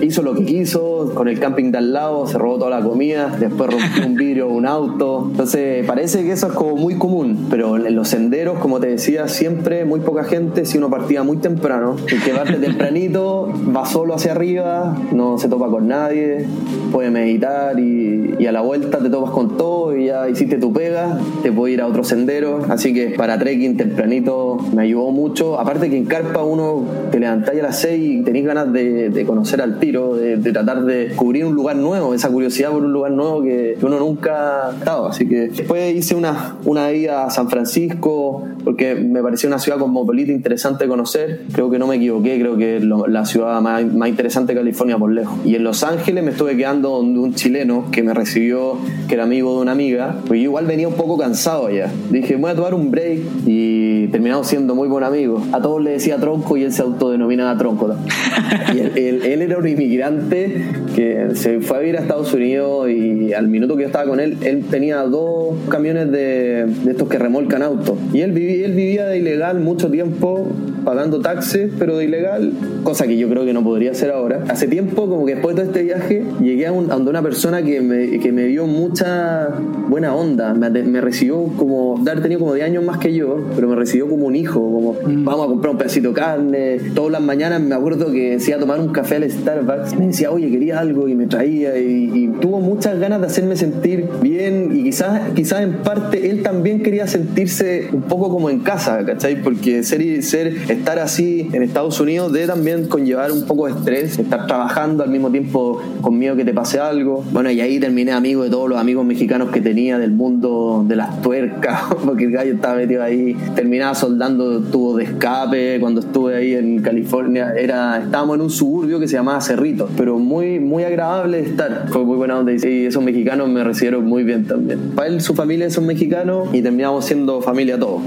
[0.00, 3.36] Hizo lo que quiso, con el camping de al lado, se robó toda la comida,
[3.38, 5.26] después rompió un vidrio, un auto.
[5.30, 9.28] Entonces, parece que eso es como muy común, pero en los senderos, como te decía,
[9.28, 14.14] siempre muy poca gente, si uno partía muy temprano, el que parte tempranito, va solo
[14.14, 16.46] hacia arriba, no se topa con nadie,
[16.92, 20.72] puede meditar y, y a la vuelta te topas con todo y ya hiciste tu
[20.72, 22.60] pega, te puede ir a otro sendero.
[22.68, 25.58] Así que para trekking tempranito me ayudó mucho.
[25.58, 29.37] Aparte que en carpa uno te levantáis a las 6 y tenéis ganas de, conocer
[29.60, 33.42] al tiro, de, tratar de cubrir un lugar nuevo, esa curiosidad por un lugar nuevo
[33.42, 35.06] que, uno nunca ha estado.
[35.08, 39.78] Así que después hice una, una ida a San Francisco, porque me pareció una ciudad
[39.78, 41.42] cosmopolita interesante de conocer.
[41.52, 44.98] Creo que no me equivoqué, creo que es la ciudad más, más, interesante de California
[44.98, 45.38] por lejos.
[45.44, 49.24] Y en Los Ángeles me estuve quedando donde un chileno que me recibió, que era
[49.24, 51.90] amigo de una amiga, pues yo igual venía un poco cansado allá.
[52.10, 55.42] Dije, voy a tomar un break y terminamos siendo muy buen amigo.
[55.52, 57.88] A todos le decía tronco y él se autodenominaba tronco.
[58.74, 58.80] y
[59.24, 63.48] él, él, era un inmigrante que se fue a vivir a Estados Unidos y al
[63.48, 67.62] minuto que yo estaba con él, él tenía dos camiones de, de estos que remolcan
[67.62, 67.96] autos.
[68.12, 70.46] Y él vivía, él vivía de ilegal mucho tiempo
[70.88, 72.52] pagando taxes, pero de ilegal,
[72.82, 74.44] cosa que yo creo que no podría hacer ahora.
[74.48, 77.62] Hace tiempo, como que después de todo este viaje, llegué a, un, a una persona
[77.62, 79.48] que me, que me dio mucha
[79.88, 80.54] buena onda.
[80.54, 84.08] Me, me recibió como, haber tenido como 10 años más que yo, pero me recibió
[84.08, 85.24] como un hijo, como mm.
[85.24, 86.80] vamos a comprar un pedacito de carne.
[86.94, 89.98] Todas las mañanas me acuerdo que se iba a tomar un café al Starbucks.
[89.98, 91.78] Me decía, oye, quería algo y me traía.
[91.78, 96.42] Y, y tuvo muchas ganas de hacerme sentir bien y quizás, quizás en parte él
[96.42, 99.42] también quería sentirse un poco como en casa, ¿cachai?
[99.42, 104.18] Porque ser, ser estar así en Estados Unidos debe también conllevar un poco de estrés,
[104.18, 107.24] estar trabajando al mismo tiempo con miedo que te pase algo.
[107.32, 110.96] Bueno, y ahí terminé amigo de todos los amigos mexicanos que tenía del mundo de
[110.96, 113.36] las tuercas, porque el gallo estaba metido ahí.
[113.54, 117.52] Terminaba soldando tubos de escape cuando estuve ahí en California.
[117.56, 121.86] Era, estábamos en un suburbio que se llamaba Cerrito, pero muy, muy agradable estar.
[121.88, 124.92] Fue muy buena onda y esos mexicanos me recibieron muy bien también.
[124.94, 128.02] Para él, su familia son mexicanos y terminamos siendo familia todos.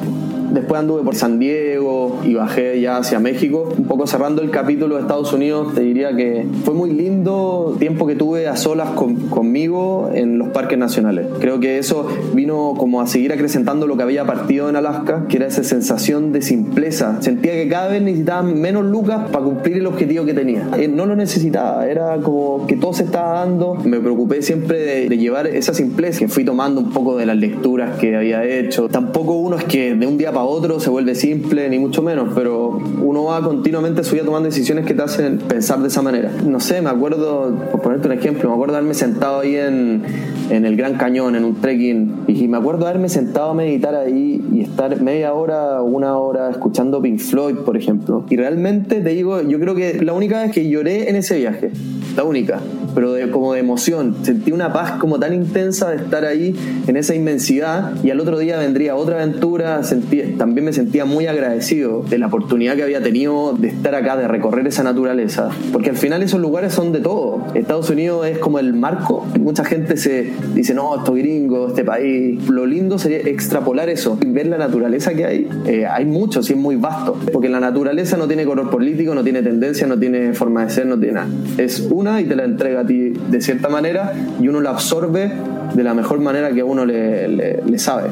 [0.52, 3.74] Después anduve por San Diego y bajé ya hacia México.
[3.78, 8.06] Un poco cerrando el capítulo de Estados Unidos, te diría que fue muy lindo tiempo
[8.06, 11.28] que tuve a solas conmigo en los parques nacionales.
[11.40, 15.38] Creo que eso vino como a seguir acrecentando lo que había partido en Alaska, que
[15.38, 17.22] era esa sensación de simpleza.
[17.22, 20.68] Sentía que cada vez necesitaba menos lucas para cumplir el objetivo que tenía.
[20.78, 23.76] Eh, no lo necesitaba, era como que todo se estaba dando.
[23.76, 27.38] Me preocupé siempre de, de llevar esa simpleza que fui tomando un poco de las
[27.38, 28.90] lecturas que había hecho.
[28.90, 32.30] Tampoco uno es que de un día para otro se vuelve simple, ni mucho menos,
[32.36, 32.70] pero
[33.02, 36.32] uno va continuamente su tomando decisiones que te hacen pensar de esa manera.
[36.46, 40.04] No sé, me acuerdo, por ponerte un ejemplo, me acuerdo haberme sentado ahí en,
[40.50, 44.44] en el Gran Cañón, en un trekking, y me acuerdo haberme sentado a meditar ahí
[44.52, 48.26] y estar media hora, una hora escuchando Pink Floyd, por ejemplo.
[48.30, 51.72] Y realmente te digo, yo creo que la única vez que lloré en ese viaje,
[52.16, 52.60] la única,
[52.94, 56.56] pero de, como de emoción, sentí una paz como tan intensa de estar ahí
[56.88, 61.28] en esa inmensidad y al otro día vendría otra aventura, sentí, también me sentía muy
[61.28, 65.90] agradecido de la oportunidad que había tenido de estar acá, de recorrer esa naturaleza, porque
[65.90, 67.42] al final esos lugares son de todo.
[67.54, 72.48] Estados Unidos es como el marco, mucha gente se dice, no, esto gringo, este país.
[72.50, 75.50] Lo lindo sería extrapolar eso, ver la naturaleza que hay.
[75.66, 79.24] Eh, hay mucho, sí es muy vasto, porque la naturaleza no tiene color político, no
[79.24, 81.28] tiene tendencia, no tiene forma de ser, no tiene nada.
[81.58, 85.32] Es una y te la entrega ti de cierta manera y uno la absorbe
[85.74, 88.10] de la mejor manera que uno le sabe.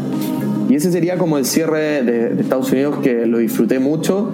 [0.69, 4.31] Y ese sería como el cierre de, Estados Unidos que lo disfruté mucho,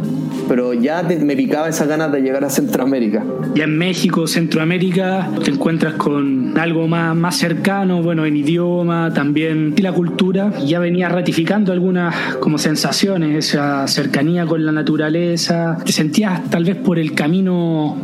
[0.49, 3.23] pero ya me picaba esa ganas de llegar a Centroamérica.
[3.55, 9.73] Ya en México, Centroamérica, te encuentras con algo más, más cercano, bueno, en idioma, también
[9.77, 10.51] y la cultura.
[10.65, 15.77] Ya venía ratificando algunas como sensaciones, esa cercanía con la naturaleza.
[15.85, 17.95] Te sentías tal vez por el camino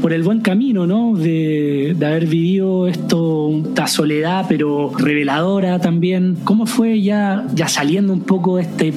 [0.00, 1.14] por el buen camino, ¿no?
[1.16, 6.36] De, de, haber vivido esto, esta soledad, pero reveladora también.
[6.44, 8.92] ¿Cómo fue ya saliendo un poco este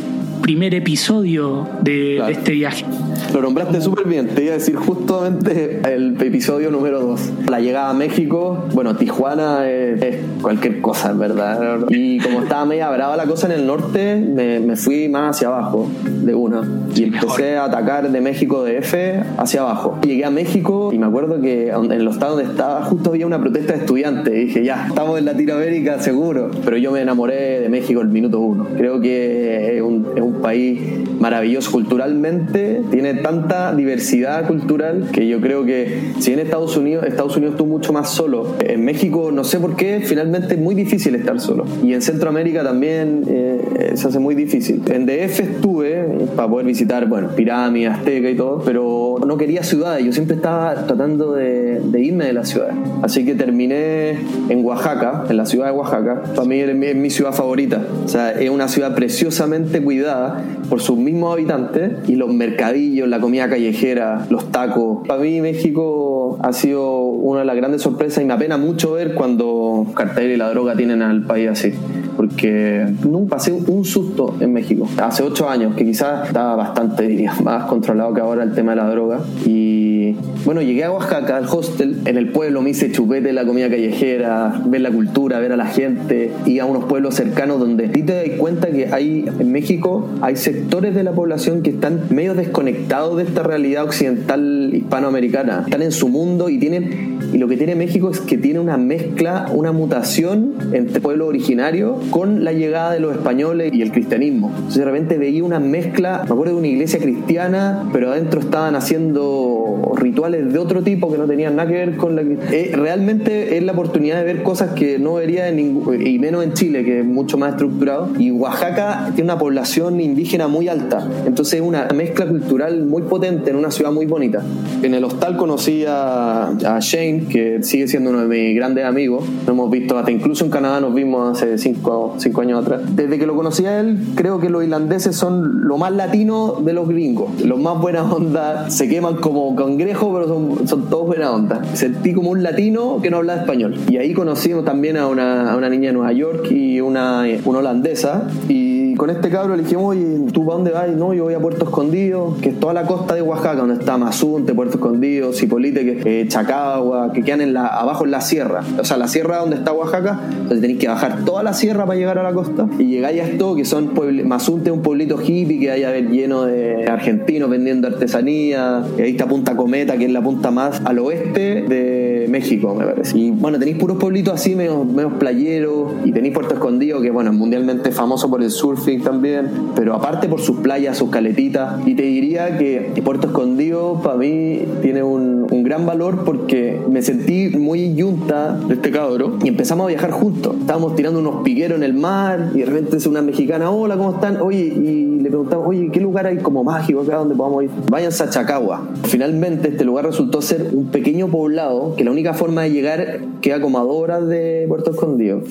[0.49, 2.83] primer episodio de, este viaje.
[3.31, 7.47] Lo nombraste súper bien, te iba a decir justamente el episodio número 2.
[7.47, 11.85] La llegada a México, bueno, Tijuana es, cualquier cosa, en verdad.
[11.89, 15.87] Y como estaba media brava la cosa en el norte, me, fui más hacia abajo,
[16.03, 16.67] de una.
[16.95, 19.99] Y empecé a atacar de México de F hacia abajo.
[20.01, 23.39] Llegué a México y me acuerdo que en el estado donde estaba justo había una
[23.39, 24.33] protesta de estudiantes.
[24.33, 26.49] Y dije, ya, estamos en Latinoamérica seguro.
[26.65, 28.65] Pero yo me enamoré de México el minuto uno.
[28.75, 30.79] Creo que es un, es un país
[31.19, 37.35] maravilloso culturalmente, tiene tanta diversidad cultural que yo creo que si en Estados Unidos, Estados
[37.35, 38.55] Unidos estuvo mucho más solo.
[38.59, 41.65] En México no sé por qué, finalmente es muy difícil estar solo.
[41.83, 44.81] Y en Centroamérica también eh, se hace muy difícil.
[44.91, 50.05] En DF estuve para poder visitar, bueno, pirámides, azteca y todo, pero no quería ciudades,
[50.05, 52.71] yo siempre estaba tratando de, irme de la ciudad.
[53.01, 54.17] Así que terminé
[54.49, 56.21] en Oaxaca, en la ciudad de Oaxaca.
[56.35, 57.81] Para mí es mi ciudad favorita.
[58.05, 60.28] O sea, es una ciudad preciosamente cuidada
[60.69, 65.07] por sus mismos habitantes y los mercadillos, la comida callejera, los tacos.
[65.07, 69.13] Para mí México ha sido una de las grandes sorpresas y me apena mucho ver
[69.13, 71.73] cuando cartel y la droga tienen al país así
[72.19, 74.85] porque nunca pasé un susto en México.
[75.01, 78.75] Hace ocho años, que quizás estaba bastante, diría, más controlado que ahora el tema de
[78.75, 79.21] la droga.
[79.45, 83.69] Y bueno, llegué a Oaxaca, al hostel, en el pueblo me hice chupete la comida
[83.69, 88.03] callejera, ver la cultura, ver a la gente, y a unos pueblos cercanos donde ti
[88.03, 92.33] te das cuenta que hay en México hay sectores de la población que están medio
[92.33, 95.63] desconectados de esta realidad occidental hispanoamericana.
[95.65, 98.77] Están en su mundo y tienen y lo que tiene México es que tiene una
[98.77, 104.51] mezcla, una mutación entre pueblo originario con la llegada de los españoles y el cristianismo.
[104.55, 108.75] Entonces de repente veía una mezcla, me acuerdo de una iglesia cristiana, pero adentro estaban
[108.75, 112.21] haciendo rituales de otro tipo que no tenían nada que ver con la...
[112.21, 116.43] Eh, realmente es la oportunidad de ver cosas que no vería en ningún, y menos
[116.43, 118.09] en Chile, que es mucho más estructurado.
[118.17, 123.51] Y Oaxaca tiene una población indígena muy alta, entonces es una mezcla cultural muy potente
[123.51, 124.41] en una ciudad muy bonita.
[124.81, 129.23] En el hostal conocí a, a Shane, que sigue siendo uno de mis grandes amigos.
[129.45, 132.81] Lo hemos visto, hasta incluso en Canadá nos vimos hace cinco, cinco años atrás.
[132.95, 136.73] Desde que lo conocí a él, creo que los irlandeses son lo más latino de
[136.73, 137.41] los gringos.
[137.41, 141.63] Los más buena onda, se queman como cangrejo, pero son, son todos buena onda.
[141.73, 143.75] Sentí como un latino que no habla español.
[143.89, 147.59] Y ahí conocimos también a una, a una niña de Nueva York y una, una
[147.59, 148.27] holandesa.
[148.47, 148.68] Y
[148.99, 150.89] con este cabro le dijimos, oye, ¿tú para dónde vas?
[150.89, 153.97] No, yo voy a Puerto Escondido, que es toda la costa de Oaxaca, donde está
[153.97, 158.61] Mazunte, Puerto Escondido, Cipolite, que, eh, Chacagua, que quedan en la, abajo en la sierra.
[158.77, 161.97] O sea, la sierra donde está Oaxaca, entonces tenéis que bajar toda la sierra para
[161.97, 162.67] llegar a la costa.
[162.77, 163.93] Y llegáis a esto, que son
[164.25, 168.83] Mazunte, un pueblito hippie que hay a ver lleno de argentinos vendiendo artesanía.
[168.97, 172.85] Y ahí está Punta Cometa, que es la punta más al oeste de México, me
[172.85, 173.17] parece.
[173.17, 175.93] Y bueno, tenéis puros pueblitos así, medio, medio playeros.
[176.03, 180.27] Y tenéis Puerto Escondido, que bueno, es mundialmente famoso por el surf también, pero aparte
[180.27, 181.87] por sus playas, sus caletitas.
[181.87, 187.01] Y te diría que Puerto Escondido para mí tiene un, un, gran valor porque me
[187.01, 190.55] sentí muy yunta de este cabro y empezamos a viajar juntos.
[190.59, 194.13] Estábamos tirando unos piqueros en el mar y de repente es una mexicana, hola, ¿cómo
[194.15, 194.41] están?
[194.41, 197.69] Oye, y le preguntamos, oye, ¿qué lugar hay como mágico acá donde podamos ir?
[197.89, 198.87] Vayan a Chacagua.
[199.03, 203.61] Finalmente este lugar resultó ser un pequeño poblado que la única forma de llegar queda
[203.61, 205.41] como a dos horas de Puerto Escondido.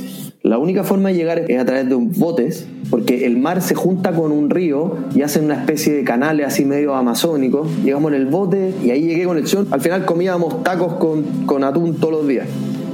[0.43, 4.13] La única forma de llegar es a través de botes, porque el mar se junta
[4.13, 7.69] con un río y hacen una especie de canales así medio amazónicos.
[7.83, 9.67] Llegamos en el bote y ahí llegué con el chon.
[9.73, 12.47] Al final comíamos tacos con, con atún todos los días.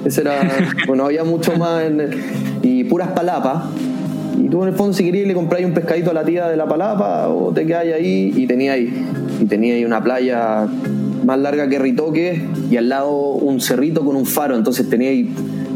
[0.06, 0.40] Ese era,
[0.86, 1.82] bueno, había mucho más
[2.62, 3.64] y puras palapas.
[4.42, 6.56] Y tú en el fondo si querías le compráis un pescadito a la tía de
[6.56, 8.90] la palapa o te quedáis ahí y tenía ahí,
[9.38, 10.66] y tenía ahí una playa
[11.26, 15.30] más larga que Ritoque y al lado un cerrito con un faro, entonces tenía ahí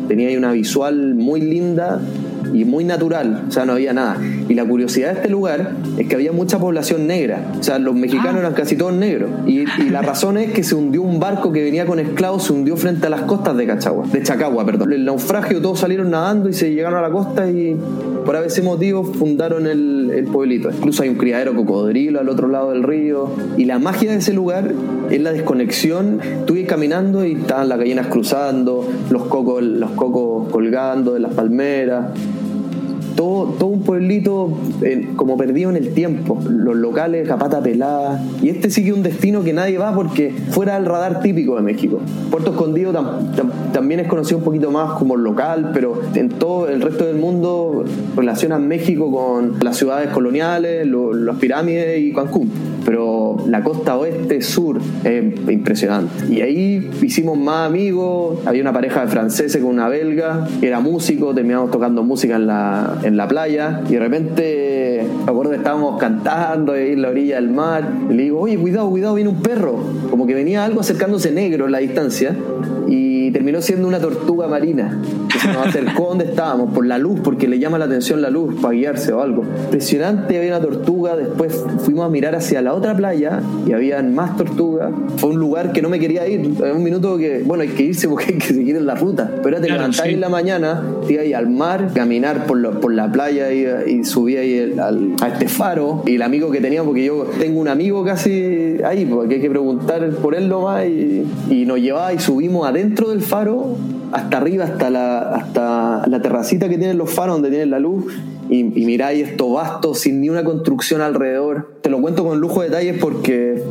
[0.09, 2.01] tenía ahí una visual muy linda
[2.53, 4.17] y muy natural, o sea, no había nada.
[4.49, 7.95] Y la curiosidad de este lugar es que había mucha población negra, o sea, los
[7.95, 8.41] mexicanos ah.
[8.41, 9.31] eran casi todos negros.
[9.47, 12.77] Y, la razón es que se hundió un barco que venía con esclavos, se hundió
[12.77, 14.93] frente a las costas de Cachagua, de Chacagua, perdón.
[14.93, 17.77] El naufragio, todos salieron nadando y se llegaron a la costa y
[18.25, 20.71] por ese motivo fundaron el, el pueblito.
[20.71, 23.31] Incluso hay un criadero cocodrilo al otro lado del río.
[23.57, 24.73] Y la magia de ese lugar
[25.11, 26.21] es la desconexión.
[26.23, 32.07] Estuve caminando y estaban las gallinas cruzando, los cocos, los cocos colgando de las palmeras
[33.19, 36.39] todo, un pueblito eh, como perdido en el tiempo.
[36.49, 38.23] Los locales, la pata pelada.
[38.41, 41.99] Y este es un destino que nadie va porque fuera del radar típico de México.
[42.31, 42.93] Puerto Escondido
[43.73, 47.85] también es conocido un poquito más como local, pero en todo el resto del mundo
[48.15, 54.81] relacionan México con las ciudades coloniales, las pirámides y Cancún pero la costa oeste, sur,
[55.05, 56.25] es impresionante.
[56.31, 61.35] Y ahí hicimos más amigos, había una pareja de franceses con una belga, era músico,
[61.35, 66.01] terminamos tocando música en la, en la playa, y de repente, me acuerdo que estábamos
[66.01, 69.43] cantando ahí en la orilla del mar, y le digo, oye, cuidado, cuidado, viene un
[69.43, 69.77] perro,
[70.09, 72.35] como que venía algo acercándose negro en la distancia,
[72.87, 74.99] y terminó siendo una tortuga marina
[75.31, 78.31] que se nos acercó donde estábamos por la luz, porque le llama la atención la
[78.31, 79.45] luz para guiarse o algo.
[79.65, 84.37] Impresionante, había una tortuga, después fuimos a mirar hacia la otra playa y habían más
[84.37, 84.93] tortugas.
[85.17, 88.09] Fue un lugar que no me quería ir, un minuto que, bueno, hay que irse
[88.09, 91.39] porque hay que seguir en la ruta, pero te claro, en la mañana, te ibas
[91.39, 96.03] al mar, caminar por, por la playa y, y subí ahí a este faro.
[96.07, 99.51] Y el amigo que tenía, porque yo tengo un amigo casi ahí, porque hay que
[99.51, 103.77] preguntar por él nomás y, y nos llevaba y subimos a dentro del faro
[104.13, 108.07] hasta arriba, hasta la, hasta la terracita que tienen los faros donde tienen la luz
[108.49, 111.79] y, y miráis esto vasto sin ni una construcción alrededor.
[111.83, 113.63] Te lo cuento con lujo de detalles porque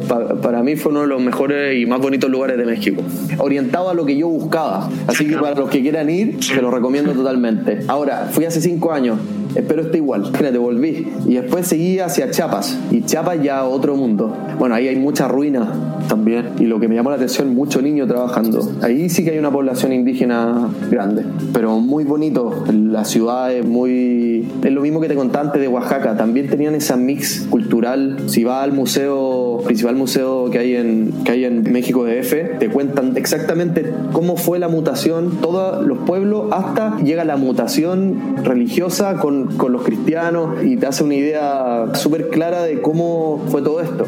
[0.41, 3.01] para mí fue uno de los mejores y más bonitos lugares de México.
[3.37, 4.89] Orientado a lo que yo buscaba.
[5.07, 7.79] Así que para los que quieran ir, se lo recomiendo totalmente.
[7.87, 9.17] Ahora, fui hace cinco años
[9.57, 10.31] espero esté igual.
[10.31, 11.07] Te volví.
[11.25, 12.77] Y después seguí hacia Chiapas.
[12.91, 14.35] Y Chiapas ya otro mundo.
[14.57, 15.67] Bueno, ahí hay mucha ruina
[16.07, 16.51] también.
[16.59, 18.61] Y lo que me llamó la atención, mucho niño trabajando.
[18.81, 21.25] Ahí sí que hay una población indígena grande.
[21.53, 22.63] Pero muy bonito.
[22.71, 24.47] La ciudad es muy...
[24.63, 26.15] Es lo mismo que te conté antes de Oaxaca.
[26.15, 28.17] También tenían esa mix cultural.
[28.27, 32.55] Si vas al museo, principal museo que hay en, que hay en México de F,
[32.59, 39.17] te cuentan exactamente cómo fue la mutación, todos los pueblos, hasta llega la mutación religiosa
[39.17, 43.81] con, con los cristianos y te hace una idea súper clara de cómo fue todo
[43.81, 44.05] esto.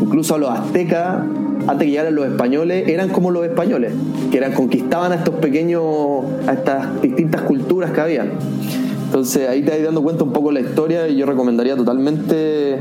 [0.00, 1.24] Incluso a los aztecas
[1.66, 3.92] antes que llegaran los españoles, eran como los españoles,
[4.30, 5.82] que eran conquistaban a estos pequeños,
[6.46, 8.30] a estas distintas culturas que habían.
[9.08, 12.78] Entonces ahí te vas dando cuenta un poco la historia y yo recomendaría totalmente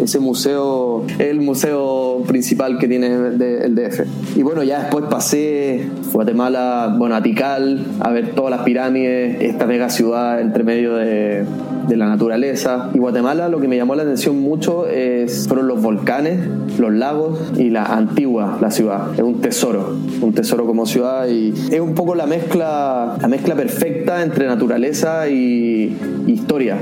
[0.00, 4.36] ese museo, el museo principal que tiene el DF.
[4.36, 9.66] Y bueno, ya después pasé Guatemala, bueno, a Tikal, a ver todas las pirámides, esta
[9.66, 11.44] mega ciudad entre medio de,
[11.88, 12.90] de la naturaleza.
[12.94, 16.38] Y Guatemala lo que me llamó la atención mucho es, fueron los volcanes,
[16.78, 19.14] los lagos y la antigua, la ciudad.
[19.14, 23.54] Es un tesoro, un tesoro como ciudad y es un poco la mezcla, la mezcla
[23.54, 26.78] perfecta entre naturaleza y historia.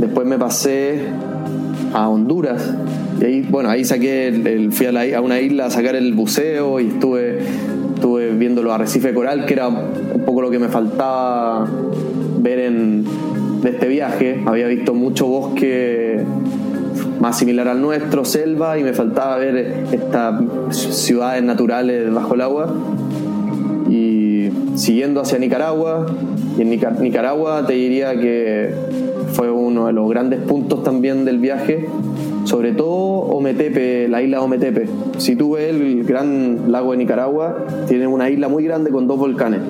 [0.00, 1.00] Después me pasé
[1.92, 2.74] a Honduras
[3.20, 6.86] y ahí, bueno, ahí saqué, el, fui a, una isla a sacar el buceo y
[6.88, 7.40] estuve,
[7.94, 11.66] estuve viendo los arrecifes coral, que era un poco lo que me faltaba
[13.62, 14.42] de este viaje.
[14.46, 16.24] Había visto mucho bosque
[17.20, 20.40] más similar al nuestro, selva, y me faltaba ver estas
[20.70, 22.74] ciudades naturales bajo el agua.
[23.90, 26.06] Y siguiendo hacia Nicaragua,
[26.56, 28.74] y en Nicaragua te diría que
[29.32, 31.86] fue uno de los grandes puntos también del viaje,
[32.44, 34.88] sobre todo Ometepe, la isla Ometepe.
[35.18, 39.60] Si tú el gran lago de Nicaragua, tiene una isla muy grande con dos volcanes.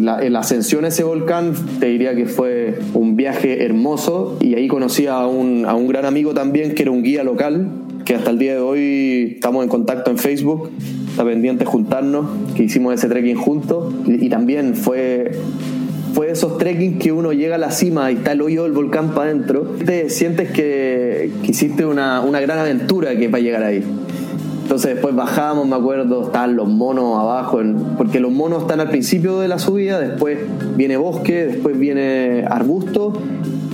[0.00, 4.36] La, la ascensión a ese volcán, te diría que fue un viaje hermoso.
[4.40, 7.68] Y ahí conocí a un, a un gran amigo también, que era un guía local,
[8.04, 10.70] que hasta el día de hoy estamos en contacto en Facebook,
[11.08, 12.26] está pendiente juntarnos,
[12.56, 15.32] que hicimos ese trekking juntos y, y también fue
[16.14, 19.14] fue esos trekking que uno llega a la cima y está el hoyo del volcán
[19.14, 23.84] para adentro, te sientes que, que hiciste una, una, gran aventura que para llegar ahí.
[24.70, 27.58] Entonces después bajamos, me acuerdo, estaban los monos abajo,
[27.98, 30.38] porque los monos están al principio de la subida, después
[30.76, 33.14] viene bosque, después viene arbusto,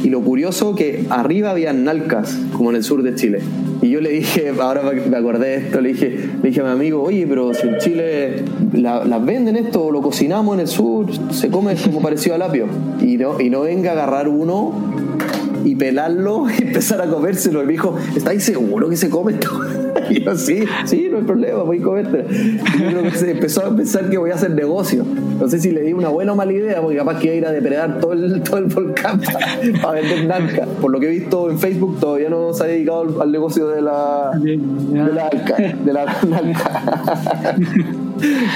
[0.03, 3.41] y lo curioso que arriba había nalcas, como en el sur de Chile.
[3.83, 6.71] Y yo le dije, ahora me acordé de esto, le dije, le dije a mi
[6.71, 11.51] amigo, oye, pero si en Chile las venden esto, lo cocinamos en el sur, se
[11.51, 12.69] come como parecido al apio.
[13.03, 14.73] Y y no venga a agarrar uno
[15.67, 17.63] y pelarlo y empezar a comérselo.
[17.63, 19.51] Y me dijo, ¿estáis seguro que se come esto?
[20.09, 22.27] Y yo, sí, sí, no hay problema, voy a comerte.
[22.31, 25.05] Y yo creo que se empezó a pensar que voy a hacer negocio.
[25.41, 27.39] No sé si le di una buena o mala idea, porque capaz que iba a
[27.39, 30.67] ir a depredar todo el, todo el volcán para, vender narca.
[30.81, 33.67] Por lo que he visto en Facebook, todavía no se ha dedicado al, al negocio
[33.67, 34.59] de la, de
[35.13, 35.29] la,
[35.85, 37.57] de la narca.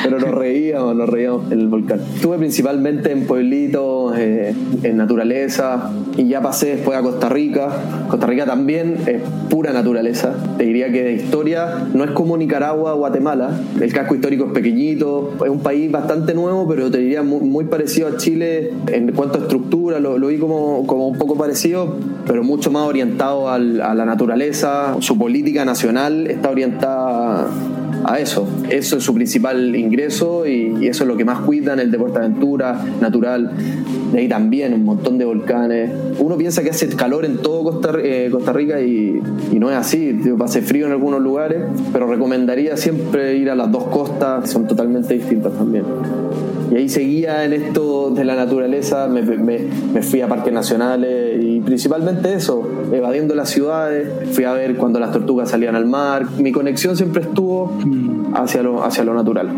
[0.02, 2.00] Pero nos reíamos, nos reíamos en el volcán.
[2.14, 7.68] Estuve principalmente en pueblitos, eh, en naturaleza, y ya pasé después a Costa Rica.
[8.08, 10.34] Costa Rica también es pura naturaleza.
[10.58, 13.50] Te diría que de historia no es como Nicaragua o Guatemala.
[13.80, 18.08] El casco histórico es pequeñito, es un país bastante nuevo, pero te diría muy, parecido
[18.08, 20.00] a Chile en cuanto a estructura.
[20.00, 21.96] Lo, lo vi como, como, un poco parecido,
[22.26, 24.96] pero mucho más orientado al, a la naturaleza.
[25.00, 27.48] Su política nacional está orientada
[28.12, 28.46] a eso.
[28.68, 32.84] Eso es su principal ingreso y, eso es lo que más cuidan, el deporte aventura,
[33.00, 33.52] natural.
[34.12, 35.90] De también un montón de volcanes.
[36.18, 40.18] Uno piensa que hace calor en todo Costa, eh, Rica y, y, no es así.
[40.40, 45.14] Hace frío en algunos lugares, pero recomendaría siempre ir a las dos costas, son totalmente
[45.14, 45.84] distintas también.
[46.70, 49.58] Y ahí seguía en esto de la naturaleza, me, me,
[49.92, 52.62] me, fui a parques nacionales y principalmente eso,
[52.92, 56.26] evadiendo las ciudades, fui a ver cuando las tortugas salían al mar.
[56.38, 57.76] Mi conexión siempre estuvo
[58.34, 59.48] hacia lo, hacia lo natural.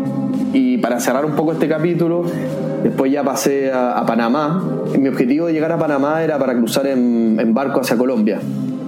[0.53, 2.23] Y para cerrar un poco este capítulo,
[2.81, 4.63] después ya pasé a, a Panamá.
[4.97, 8.39] Mi objetivo de llegar a Panamá era para cruzar en, en barco hacia Colombia,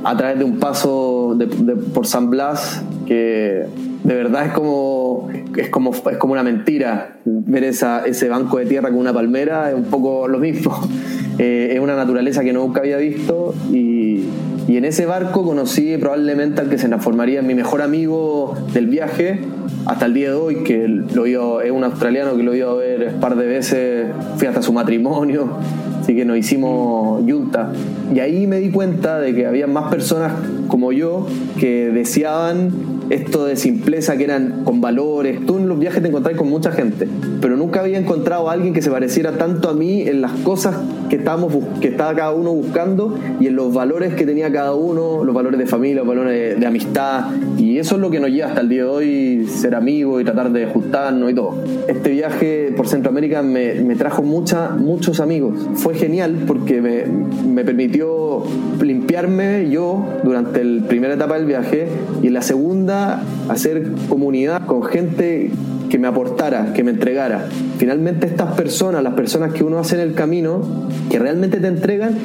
[0.04, 3.68] a través de un paso de, de, por San Blas que
[4.06, 8.68] de verdad es como, es como, es como una mentira ver esa, ese banco de
[8.68, 10.76] tierra con una palmera, es un poco lo mismo.
[11.38, 14.24] Eh, es una naturaleza que nunca había visto y,
[14.68, 18.88] y, en ese barco conocí probablemente al que se transformaría en mi mejor amigo del
[18.88, 19.40] viaje
[19.86, 22.76] hasta el día de hoy, que lo iba, es un australiano que lo iba a
[22.76, 24.08] ver un par de veces,
[24.38, 25.58] fui hasta su matrimonio,
[26.06, 27.72] Así que nos hicimos yunta.
[28.14, 30.34] Y ahí me di cuenta de que había más personas
[30.68, 31.26] como yo
[31.60, 32.70] que deseaban
[33.10, 35.44] esto de simpleza que eran con valores.
[35.48, 37.08] Tú en los viajes te encontrás con mucha gente,
[37.42, 40.76] pero nunca había encontrado a alguien que se pareciera tanto a mí en las cosas
[41.10, 41.52] que, estábamos,
[41.82, 45.60] que estaba cada uno buscando y en los valores que tenía cada uno, los valores
[45.60, 47.26] de familia, los valores de, amistad.
[47.58, 50.24] Y eso es lo que nos lleva hasta el día de hoy, ser amigos y
[50.24, 51.62] tratar de ajustarnos y todo.
[51.90, 55.60] Este viaje por Centroamérica me, me trajo mucha, muchos amigos.
[55.74, 58.44] Fue genial porque me, me permitió
[58.82, 61.90] limpiarme yo durante la primera etapa del viaje
[62.24, 65.52] y en la segunda hacer comunidad con gente
[65.90, 67.50] que me aportara, que me entregara.
[67.78, 70.62] Finalmente estas personas, las personas que uno hace en el camino,
[71.10, 72.16] que realmente te entregan,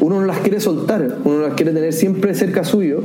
[0.00, 3.00] uno no las quiere soltar, uno las quiere tener siempre cerca suyo,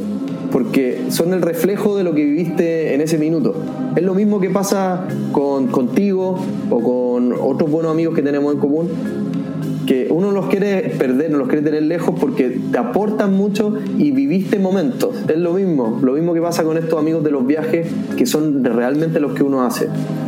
[0.52, 3.56] porque son el reflejo de lo que viviste en ese minuto.
[3.96, 6.38] Es lo mismo que pasa con, contigo
[6.70, 8.90] o con otros buenos amigos que tenemos en común
[9.86, 14.12] que uno los quiere perder, no los quiere tener lejos porque te aportan mucho y
[14.12, 15.16] viviste momentos.
[15.28, 18.64] Es lo mismo, lo mismo que pasa con estos amigos de los viajes que son
[18.64, 19.88] realmente los que uno hace.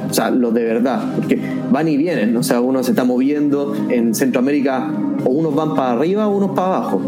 [0.09, 1.39] O sea, los de verdad, porque
[1.71, 4.91] van y vienen, o sea, uno se está moviendo en Centroamérica
[5.25, 7.01] o unos van para arriba o unos para abajo.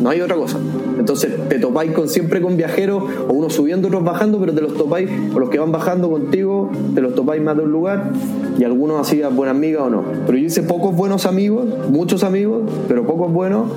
[0.00, 0.58] No hay otra cosa.
[0.98, 4.74] Entonces te topáis con, siempre con viajeros, o unos subiendo, otros bajando, pero te los
[4.74, 8.10] topáis, o los que van bajando contigo, te los topáis más de un lugar,
[8.58, 10.04] y algunos así buenas amigas o no.
[10.26, 13.68] Pero yo hice pocos buenos amigos, muchos amigos, pero pocos buenos,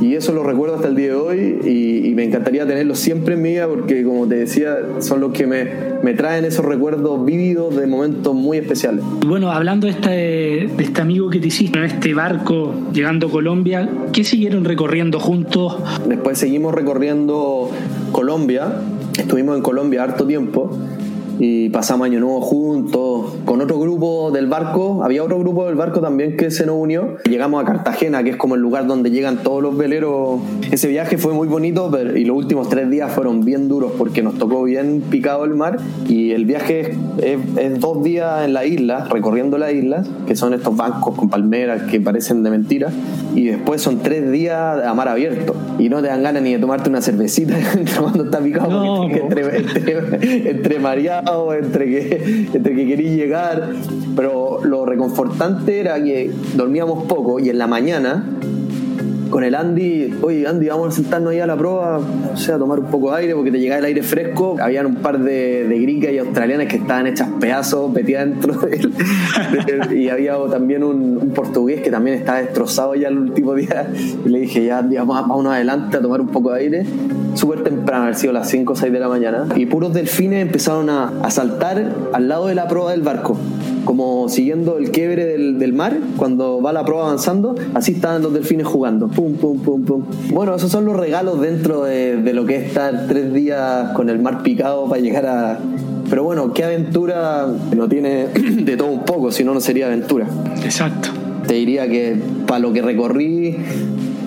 [0.00, 3.42] y eso lo recuerdo hasta el día de hoy, y, me encantaría tenerlos siempre en
[3.42, 5.68] mi vida, porque como te decía, son los que me,
[6.02, 9.04] me traen esos recuerdos vívidos de momentos muy especiales.
[9.26, 13.30] Bueno, hablando de este, de este amigo que te hiciste en este barco llegando a
[13.30, 15.76] Colombia, ¿qué siguieron recorriendo juntos?
[16.08, 17.70] Después seguimos recorriendo
[18.12, 18.80] Colombia,
[19.18, 20.70] estuvimos en Colombia harto tiempo
[21.38, 25.02] y pasamos año nuevo juntos con otro grupo del barco.
[25.04, 27.16] Había otro grupo del barco también que se nos unió.
[27.28, 30.40] Llegamos a Cartagena que es como el lugar donde llegan todos los veleros.
[30.70, 34.22] Ese viaje fue muy bonito pero, y los últimos tres días fueron bien duros porque
[34.22, 35.78] nos tocó bien picado el mar.
[36.08, 40.76] Y el viaje es, dos días en la isla recorriendo la isla que son estos
[40.76, 42.90] bancos con palmeras que parecen de mentira
[43.34, 45.54] y después son tres días a mar abierto.
[45.78, 47.56] Y no te dan ganas ni de tomarte una cervecita
[47.98, 53.70] cuando está picado entre, entre, entre entre que, entre que quería llegar,
[54.14, 58.24] pero lo reconfortante era que dormíamos poco y en la mañana
[59.30, 61.98] con el Andy, oye Andy, vamos a sentarnos ahí a la prueba,
[62.32, 64.56] o sea, a tomar un poco de aire porque te llegaba el aire fresco.
[64.60, 68.76] Habían un par de, de gringas y australianas que estaban hechas pedazos, metidas dentro de
[68.76, 68.92] él.
[69.96, 73.88] y había también un, portugués que también estaba destrozado ya el último día.
[74.24, 76.86] Y le dije, ya, Andy, vamos, vámonos adelante a tomar un poco de aire.
[77.34, 79.46] Súper temprano, haber sido las 5 o 6 de la mañana.
[79.56, 83.36] Y puros delfines empezaron a, a saltar al lado de la proa del barco
[83.86, 88.34] como siguiendo el quiebre del, del, mar, cuando va la prueba avanzando, así estaban los
[88.34, 89.08] delfines jugando.
[89.08, 90.04] Pum, pum, pum, pum.
[90.30, 94.10] Bueno, esos son los regalos dentro de, de lo que es estar tres días con
[94.10, 95.58] el mar picado para llegar a,
[96.10, 100.26] pero bueno, qué aventura no tiene de todo un poco, si no, no sería aventura.
[100.62, 101.08] Exacto.
[101.46, 102.16] Te diría que
[102.46, 103.56] para lo que recorrí,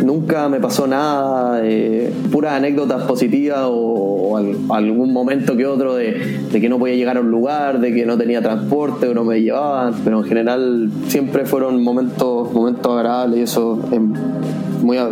[0.04, 4.38] nunca me pasó nada, eh, puras anécdotas positivas o,
[4.70, 8.18] algún momento que otro de, que no podía llegar a un lugar, de que no
[8.18, 13.44] tenía transporte o no me llevaban, pero en general siempre fueron momentos, momentos agradables y
[13.44, 13.80] eso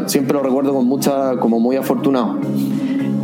[0.05, 2.37] siempre lo recuerdo con mucha, como muy afortunado.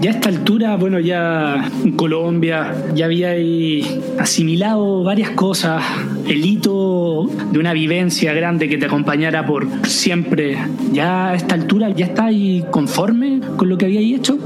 [0.04, 3.36] Ya a esta altura, bueno, ya en Colombia ya había
[4.20, 5.82] asimilado varias cosas,
[6.28, 10.58] el hito de una vivencia grande que te acompañara por siempre.
[10.92, 14.38] Ya a esta altura, ¿ya estáis conforme con lo que habíais hecho?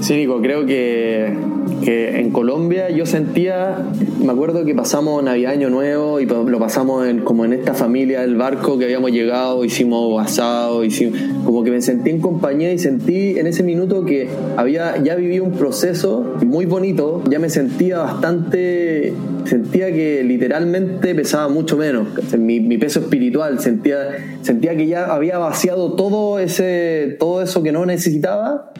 [0.00, 1.34] Sí, Nico, creo que
[1.80, 3.78] que en Colombia yo sentía,
[4.22, 8.20] me acuerdo que pasamos Navidad Año Nuevo y lo pasamos en, como en esta familia
[8.20, 12.78] del barco que habíamos llegado, hicimos asado, hicimos, como que me sentí en compañía y
[12.78, 17.98] sentí en ese minuto que había ya vivido un proceso muy bonito, ya me sentía
[17.98, 23.98] bastante, sentía que literalmente pesaba mucho menos, mi, mi peso espiritual, sentía,
[24.42, 28.70] sentía que ya había vaciado todo ese, todo eso que no necesitaba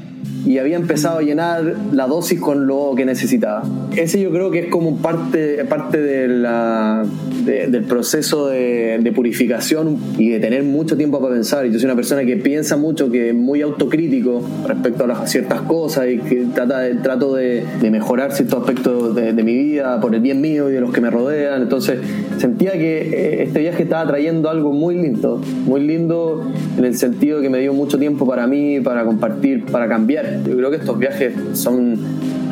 [0.46, 3.62] y había empezado a llenar la dosis con lo que necesitaba.
[3.96, 7.04] Ese yo creo que es como parte, parte de la,
[7.44, 11.66] del proceso de, purificación y de tener mucho tiempo para pensar.
[11.66, 15.30] Y yo soy una persona que piensa mucho, que es muy autocrítico respecto a las,
[15.30, 20.14] ciertas cosas y que trata de, trato de, mejorar ciertos aspectos de, mi vida por
[20.14, 21.62] el bien mío y de los que me rodean.
[21.62, 21.98] Entonces
[22.38, 26.46] sentía que eh, este viaje estaba trayendo algo muy lindo, muy lindo
[26.78, 30.56] en el sentido que me dio mucho tiempo para mí, para compartir, para cambiar yo
[30.56, 31.98] creo que estos viajes son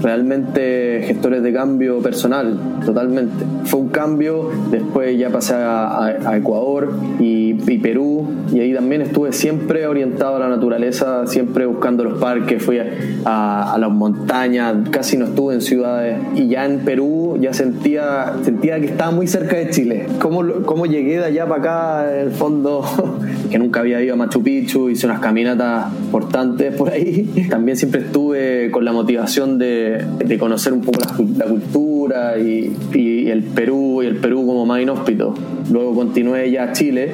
[0.02, 3.44] realmente gestores de cambio personal, totalmente.
[3.64, 9.86] Fue un cambio, después ya pasé a, Ecuador y, Perú, y ahí también estuve siempre
[9.86, 12.78] orientado a la naturaleza, siempre buscando los parques, fui
[13.24, 18.80] a, las montañas, casi no estuve en ciudades, y ya en Perú ya sentía, sentía
[18.80, 20.06] que estaba muy cerca de Chile.
[20.20, 22.84] ¿Cómo, cómo llegué de allá para acá, en el fondo,
[23.50, 27.46] que nunca había ido a Machu Picchu, hice unas caminatas importantes por ahí.
[27.48, 31.00] También siempre estuve con la motivación de, de conocer un poco
[31.36, 35.34] la, cultura y, y, el Perú, y el Perú como más inhóspito.
[35.70, 37.12] Luego continué ya a Chile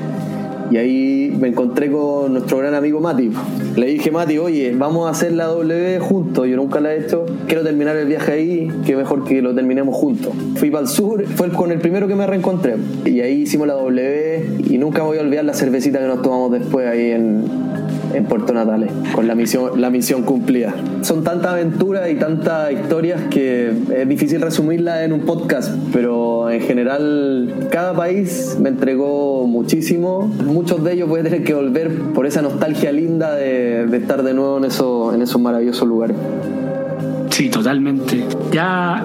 [0.70, 3.30] y ahí me encontré con nuestro gran amigo Mati.
[3.76, 6.48] Le dije, Mati, oye, vamos a hacer la W juntos.
[6.48, 7.26] Yo nunca la he hecho.
[7.46, 8.72] Quiero terminar el viaje ahí.
[8.84, 10.32] Qué mejor que lo terminemos juntos.
[10.56, 12.76] Fui para el sur, fue con el primero que me reencontré.
[13.04, 14.64] Y ahí hicimos la W.
[14.70, 17.44] Y nunca voy a olvidar la cervecita que nos tomamos después ahí en,
[18.14, 20.74] en Puerto Natales, con la misión, la misión cumplida.
[21.02, 26.60] Son tantas aventuras y tantas historias que es difícil resumirlas en un podcast, pero en
[26.60, 30.26] general cada país me entregó muchísimo.
[30.46, 34.34] Muchos de ellos voy a tener que volver por esa nostalgia linda de, estar de
[34.34, 36.16] nuevo en, eso, en esos maravillosos lugares.
[37.30, 38.24] Sí, totalmente.
[38.52, 39.04] Ya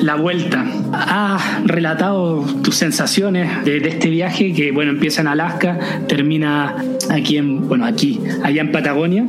[0.00, 0.64] la vuelta.
[0.92, 6.76] Has relatado tus sensaciones de, este viaje que, bueno, empieza en Alaska, termina
[7.10, 9.26] aquí en, bueno, aquí, allá en Patagonia.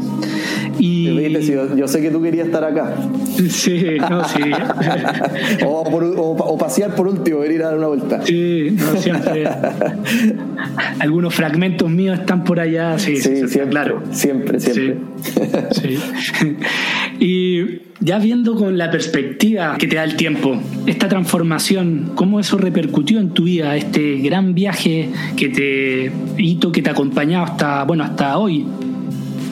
[0.78, 1.06] Y...
[1.76, 2.96] Yo, sé que tú querías estar acá.
[3.50, 4.40] Sí, no, sí.
[5.66, 8.22] o, pasear por último, venir a dar una vuelta.
[8.26, 9.48] Sí, no siempre.
[11.00, 14.04] Algunos fragmentos míos están por allá, sí, sí, siempre, claro.
[14.12, 14.98] Siempre, siempre.
[15.72, 16.00] Sí.
[17.20, 22.58] y ya viendo con la perspectiva que te da el tiempo, esta transformación, ¿cómo eso
[22.58, 27.84] repercutió en tu vida, este gran viaje que te hito que te ha acompañado hasta,
[27.84, 28.66] bueno, hasta hoy?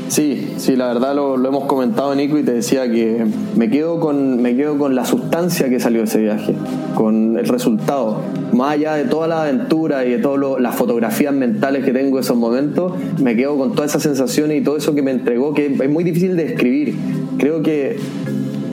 [0.07, 3.25] Sí, sí, la verdad lo, hemos comentado Nico y te decía que
[3.57, 6.55] me quedo con me quedo con la sustancia que salió de ese viaje,
[6.95, 8.21] con el resultado.
[8.53, 12.21] Más allá de toda la aventura y de todas las fotografías mentales que tengo de
[12.21, 15.65] esos momentos, me quedo con todas esas sensaciones y todo eso que me entregó, que
[15.65, 16.95] es muy difícil de describir.
[17.37, 17.97] Creo que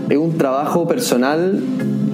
[0.08, 1.60] es un trabajo personal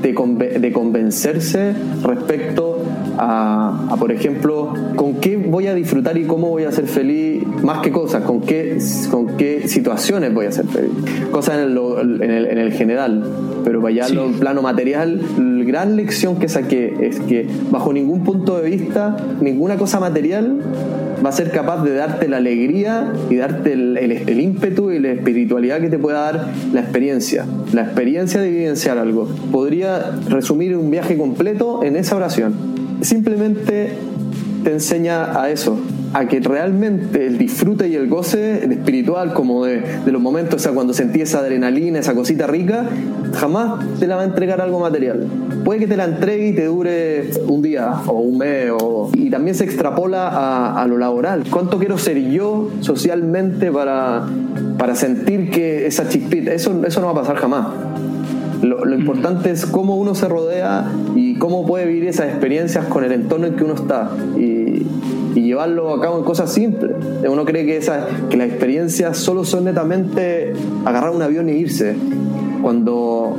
[0.03, 2.83] de, de convencerse respecto
[3.19, 7.81] a, por ejemplo, con qué voy a disfrutar y cómo voy a ser feliz, más
[7.81, 8.79] que cosas, con qué,
[9.11, 10.91] con qué situaciones voy a ser feliz.
[11.31, 13.25] Cosas en el, en el, general,
[13.65, 14.17] pero vaya sí.
[14.17, 19.17] en plano material, la gran lección que saqué es que bajo ningún punto de vista,
[19.41, 20.59] ninguna cosa material
[21.25, 25.13] va a ser capaz de darte la alegría y darte el, el, ímpetu y la
[25.13, 27.47] espiritualidad que te pueda dar la experiencia.
[27.73, 29.29] La experiencia de vivenciar algo.
[29.53, 32.55] Podría resumir un viaje completo en esa oración.
[33.03, 33.93] Simplemente
[34.65, 35.79] te enseña a eso,
[36.13, 40.59] a que realmente el disfrute y el goce espiritual, como de, de, los momentos, o
[40.59, 42.87] sea, cuando sentí esa adrenalina, esa cosita rica,
[43.35, 45.27] jamás te la va a entregar algo material.
[45.65, 48.73] Puede que te la entregue y te dure un día o un mes,
[49.15, 51.45] y también se extrapola a, a lo laboral.
[51.51, 54.27] ¿Cuánto quiero ser yo socialmente para,
[54.79, 57.67] para sentir que esa chispita, eso, eso no va a pasar jamás?
[58.63, 63.05] Lo, lo, importante es cómo uno se rodea y cómo puede vivir esas experiencias con
[63.05, 64.11] el entorno en que uno está.
[64.37, 64.87] Y,
[65.35, 66.93] y llevarlo a cabo en cosas simples.
[67.29, 70.53] Uno cree que, esa, que las experiencias solo son netamente
[70.85, 71.97] agarrar un avión e irse.
[72.63, 73.37] Cuando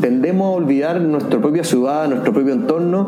[0.00, 3.06] tendemos a olvidar nuestra propia ciudad, nuestro propio entorno,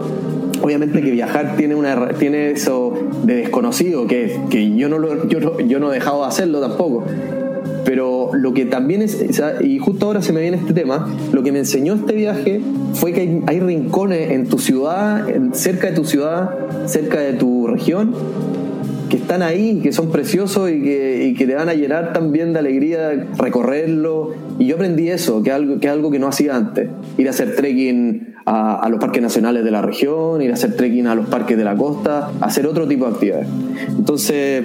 [0.62, 2.94] obviamente que viajar tiene, una, tiene eso
[3.24, 7.04] de desconocido, que, que yo, no lo, yo, yo no he dejado de hacerlo tampoco.
[7.84, 9.24] Pero lo que también es,
[9.60, 12.60] y justo ahora se me viene este tema, lo que me enseñó este viaje
[12.94, 16.50] fue que hay, rincones en tu ciudad, cerca de tu ciudad,
[16.86, 18.14] cerca de tu región,
[19.12, 20.80] que están ahí, que son preciosos y
[21.36, 24.30] que, te van a llenar también de alegría recorrerlo.
[24.58, 26.88] Y yo aprendí eso, que es algo que, algo que no hacía antes.
[27.18, 30.76] Ir a hacer trekking a, a, los parques nacionales de la región, ir a hacer
[30.76, 33.48] trekking a los parques de la costa, hacer otro tipo de actividades.
[33.98, 34.64] Entonces,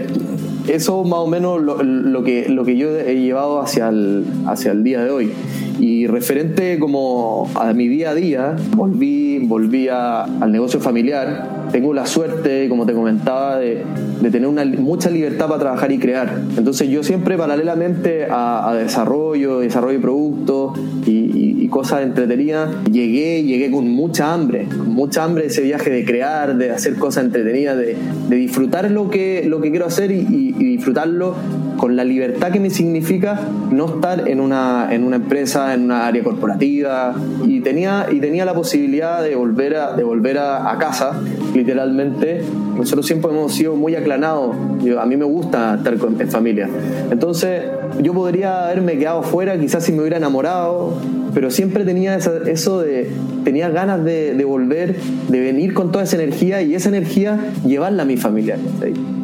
[0.69, 4.71] eso más o menos lo, lo, que, lo que yo he llevado hacia el, hacia
[4.71, 5.29] el día de hoy.
[5.77, 11.56] Y referente como a mi día a día, volví, volví al negocio familiar.
[11.71, 13.83] Tengo la suerte, como te comentaba, de,
[14.21, 16.41] tener una, mucha libertad para trabajar y crear.
[16.57, 23.69] Entonces yo siempre paralelamente a, desarrollo, desarrollo de productos y, y, cosas entretenidas, llegué, llegué
[23.69, 27.97] con mucha hambre, con mucha hambre ese viaje de crear, de hacer cosas entretenidas, de,
[28.29, 31.35] de disfrutar lo que, lo que quiero hacer y, y disfrutarlo
[31.77, 33.39] con la libertad que me significa
[33.71, 37.13] no estar en una, en una empresa, en una área corporativa
[37.45, 41.21] y tenía, y tenía la posibilidad de volver, a, de volver a, a casa,
[41.53, 42.41] literalmente.
[42.77, 44.55] Nosotros siempre hemos sido muy aclanados,
[44.99, 46.69] a mí me gusta estar con, en familia.
[47.11, 47.63] Entonces
[48.01, 50.93] yo podría haberme quedado fuera, quizás si me hubiera enamorado,
[51.33, 53.09] pero siempre tenía eso de,
[53.43, 54.95] tenía ganas de, volver,
[55.29, 58.57] de venir con toda esa energía y esa energía llevarla a mi familia.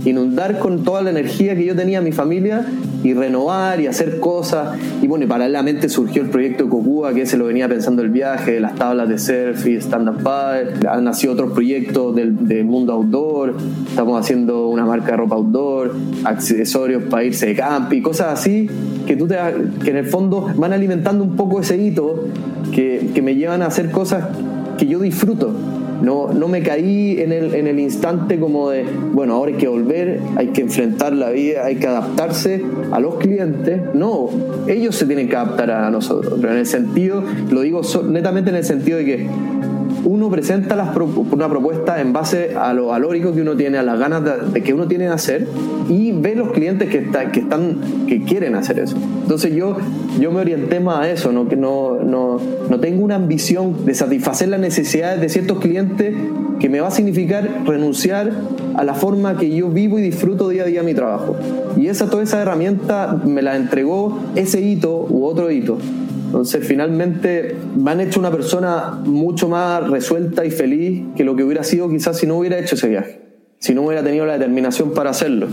[0.05, 2.65] Inundar con toda la energía que yo tenía a mi familia
[3.03, 4.77] y renovar y hacer cosas.
[5.01, 8.59] Y bueno, y paralelamente surgió el proyecto Cocúa, que se lo venía pensando el viaje,
[8.59, 10.87] las tablas de surf y stand-up paddle.
[10.89, 13.55] Han nacido otros proyectos del, mundo outdoor.
[13.87, 18.69] Estamos haciendo una marca de ropa outdoor, accesorios para irse de camp cosas así
[19.05, 19.37] que, tú te,
[19.83, 22.25] que en el fondo van alimentando un poco ese hito
[22.71, 24.25] que, que me llevan a hacer cosas
[24.77, 25.53] que yo disfruto
[26.03, 28.83] no, no me caí en el, en el instante como de,
[29.13, 33.15] bueno, ahora hay que volver, hay que enfrentar la vida, hay que adaptarse a los
[33.15, 33.81] clientes.
[33.93, 34.29] No,
[34.67, 36.33] ellos se tienen que adaptar a nosotros.
[36.41, 39.27] Pero en el sentido, lo digo netamente en el sentido de que
[40.05, 40.75] uno presenta
[41.31, 44.73] una propuesta en base a lo valórico que uno tiene, a las ganas de, que
[44.73, 45.47] uno tiene de hacer
[45.89, 48.97] y ve los clientes que, que, están, que quieren hacer eso.
[49.21, 49.77] Entonces yo,
[50.19, 51.47] yo me orienté más a eso, ¿no?
[51.47, 52.39] que no, no,
[52.69, 56.15] no tengo una ambición de satisfacer las necesidades de ciertos clientes
[56.59, 58.31] que me va a significar renunciar
[58.75, 61.35] a la forma que yo vivo y disfruto día a día mi trabajo.
[61.77, 65.77] Y esa, toda esa herramienta me la entregó ese hito u otro hito.
[66.33, 71.43] Entonces, finalmente me han hecho una persona mucho más resuelta y feliz que lo que
[71.43, 73.21] hubiera sido quizás si no hubiera hecho ese viaje,
[73.59, 75.45] si no hubiera tenido la determinación para hacerlo.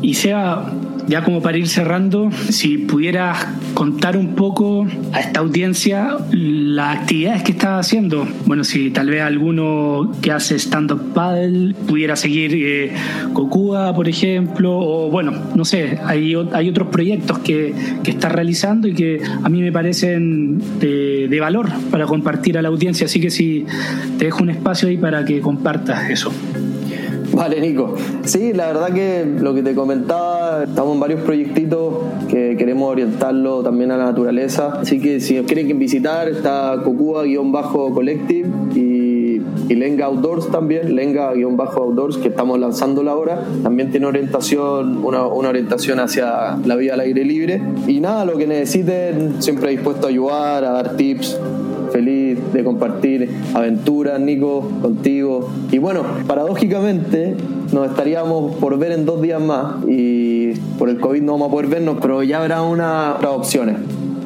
[0.00, 0.70] Y sea
[1.08, 7.42] ya como para ir cerrando, si pudieras contar un poco a esta audiencia las actividades
[7.42, 8.26] que estás haciendo.
[8.46, 12.92] Bueno, si tal vez alguno que hace stand-up paddle pudiera seguir eh,
[13.94, 18.94] por ejemplo, o bueno, no sé, hay, hay otros proyectos que, que estás realizando y
[18.94, 23.06] que a mí me parecen de, de valor para compartir a la audiencia.
[23.06, 23.66] Así que si
[24.18, 26.32] te dejo un espacio ahí para que compartas eso.
[27.42, 27.96] Vale, Nico.
[28.22, 31.94] Sí, la verdad que lo que te comentaba, estamos en varios proyectitos
[32.28, 34.74] que queremos orientarlo también a la naturaleza.
[34.80, 42.60] Así que si quieren visitar, está Cocua-Collective y, y, Lenga Outdoors también, Lenga-Outdoors, que estamos
[42.60, 43.42] lanzando ahora.
[43.64, 47.60] También tiene orientación, una, una orientación hacia la vida al aire libre.
[47.88, 51.40] Y nada, lo que necesiten, siempre dispuesto a ayudar, a dar tips
[51.92, 55.50] feliz de compartir aventuras, Nico, contigo.
[55.70, 57.36] Y bueno, paradójicamente
[57.72, 61.50] nos estaríamos por ver en dos días más y por el COVID no vamos a
[61.50, 63.76] poder vernos, pero ya habrá una, otras opciones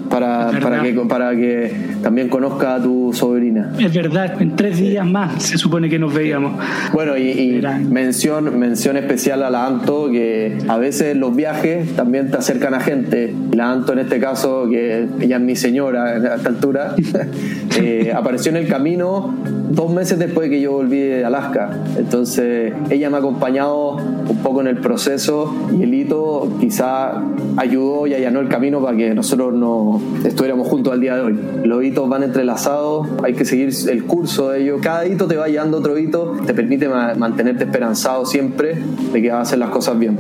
[0.09, 3.73] para, para, que, para que también conozca a tu sobrina.
[3.79, 6.61] Es verdad, en tres días más se supone que nos veíamos.
[6.93, 12.39] Bueno, y, mención, mención especial a la Anto, que a veces los viajes también te
[12.39, 13.35] acercan a gente.
[13.53, 16.95] La Anto en este caso, que ella es mi señora a esta altura,
[17.81, 19.35] eh, apareció en el camino
[19.71, 21.71] dos meses después de que yo volví de Alaska.
[21.97, 27.23] Entonces ella me ha acompañado un poco en el proceso y el hito quizá
[27.57, 31.39] ayudó y allanó el camino para que nosotros no estuviéramos juntos al día de hoy.
[31.65, 34.81] Los hitos van entrelazados, hay que seguir el curso de ellos.
[34.83, 38.77] Cada hito te va llevando otro hito, te permite mantenerte esperanzado siempre
[39.13, 40.19] de que vas a hacer las cosas bien.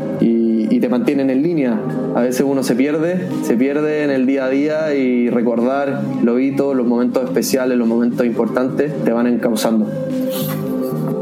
[0.68, 1.78] Te mantienen en línea.
[2.14, 6.40] A veces uno se pierde, se pierde en el día a día y recordar los
[6.40, 9.90] hitos, los momentos especiales, los momentos importantes, te van encauzando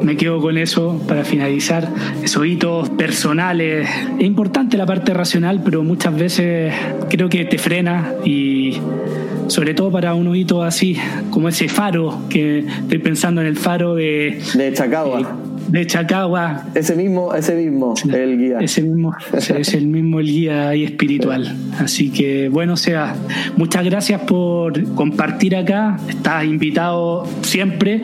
[0.05, 1.89] me quedo con eso para finalizar.
[2.23, 3.89] Esos hitos personales.
[4.19, 6.75] Es importante la parte racional, pero muchas veces
[7.09, 8.79] creo que te frena y
[9.47, 10.99] sobre todo para un hito así,
[11.31, 14.41] como ese faro, que estoy pensando en el faro de...
[14.55, 15.39] De Chacagua
[15.69, 16.65] de Chacagua.
[16.75, 18.59] Ese mismo, ese mismo, el guía.
[18.61, 21.57] Ese mismo, es el mismo el guía y espiritual.
[21.79, 23.15] Así que bueno, o sea,
[23.57, 25.99] muchas gracias por compartir acá.
[26.09, 28.03] Estás invitado siempre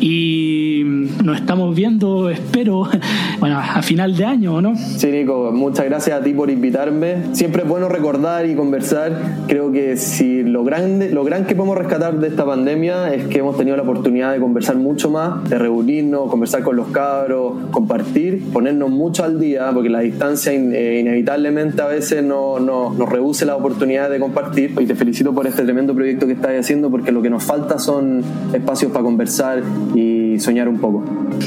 [0.00, 0.82] y
[1.22, 2.88] nos estamos viendo, espero,
[3.40, 4.76] bueno, a final de año, ¿no?
[4.76, 7.16] Sí, Nico, muchas gracias a ti por invitarme.
[7.32, 9.36] Siempre es bueno recordar y conversar.
[9.46, 13.38] Creo que si lo grande, lo gran que podemos rescatar de esta pandemia es que
[13.38, 18.42] hemos tenido la oportunidad de conversar mucho más, de reunirnos, conversar con los cabros, compartir,
[18.52, 23.44] ponernos mucho al día, porque la distancia eh, inevitablemente a veces no, no, nos reduce
[23.44, 24.74] la oportunidad de compartir.
[24.78, 27.78] Y te felicito por este tremendo proyecto que estás haciendo, porque lo que nos falta
[27.78, 28.22] son
[28.52, 29.62] espacios para conversar
[29.94, 31.04] y soñar un poco.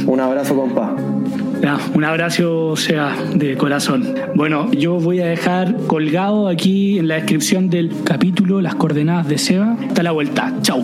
[0.08, 0.96] Un abrazo, compa.
[1.94, 4.16] un abrazo, sea, de corazón.
[4.36, 9.38] Bueno, yo voy a dejar colgado aquí en la descripción del capítulo las coordenadas de
[9.38, 9.78] Seba.
[9.88, 10.54] Hasta la vuelta.
[10.62, 10.84] Chau.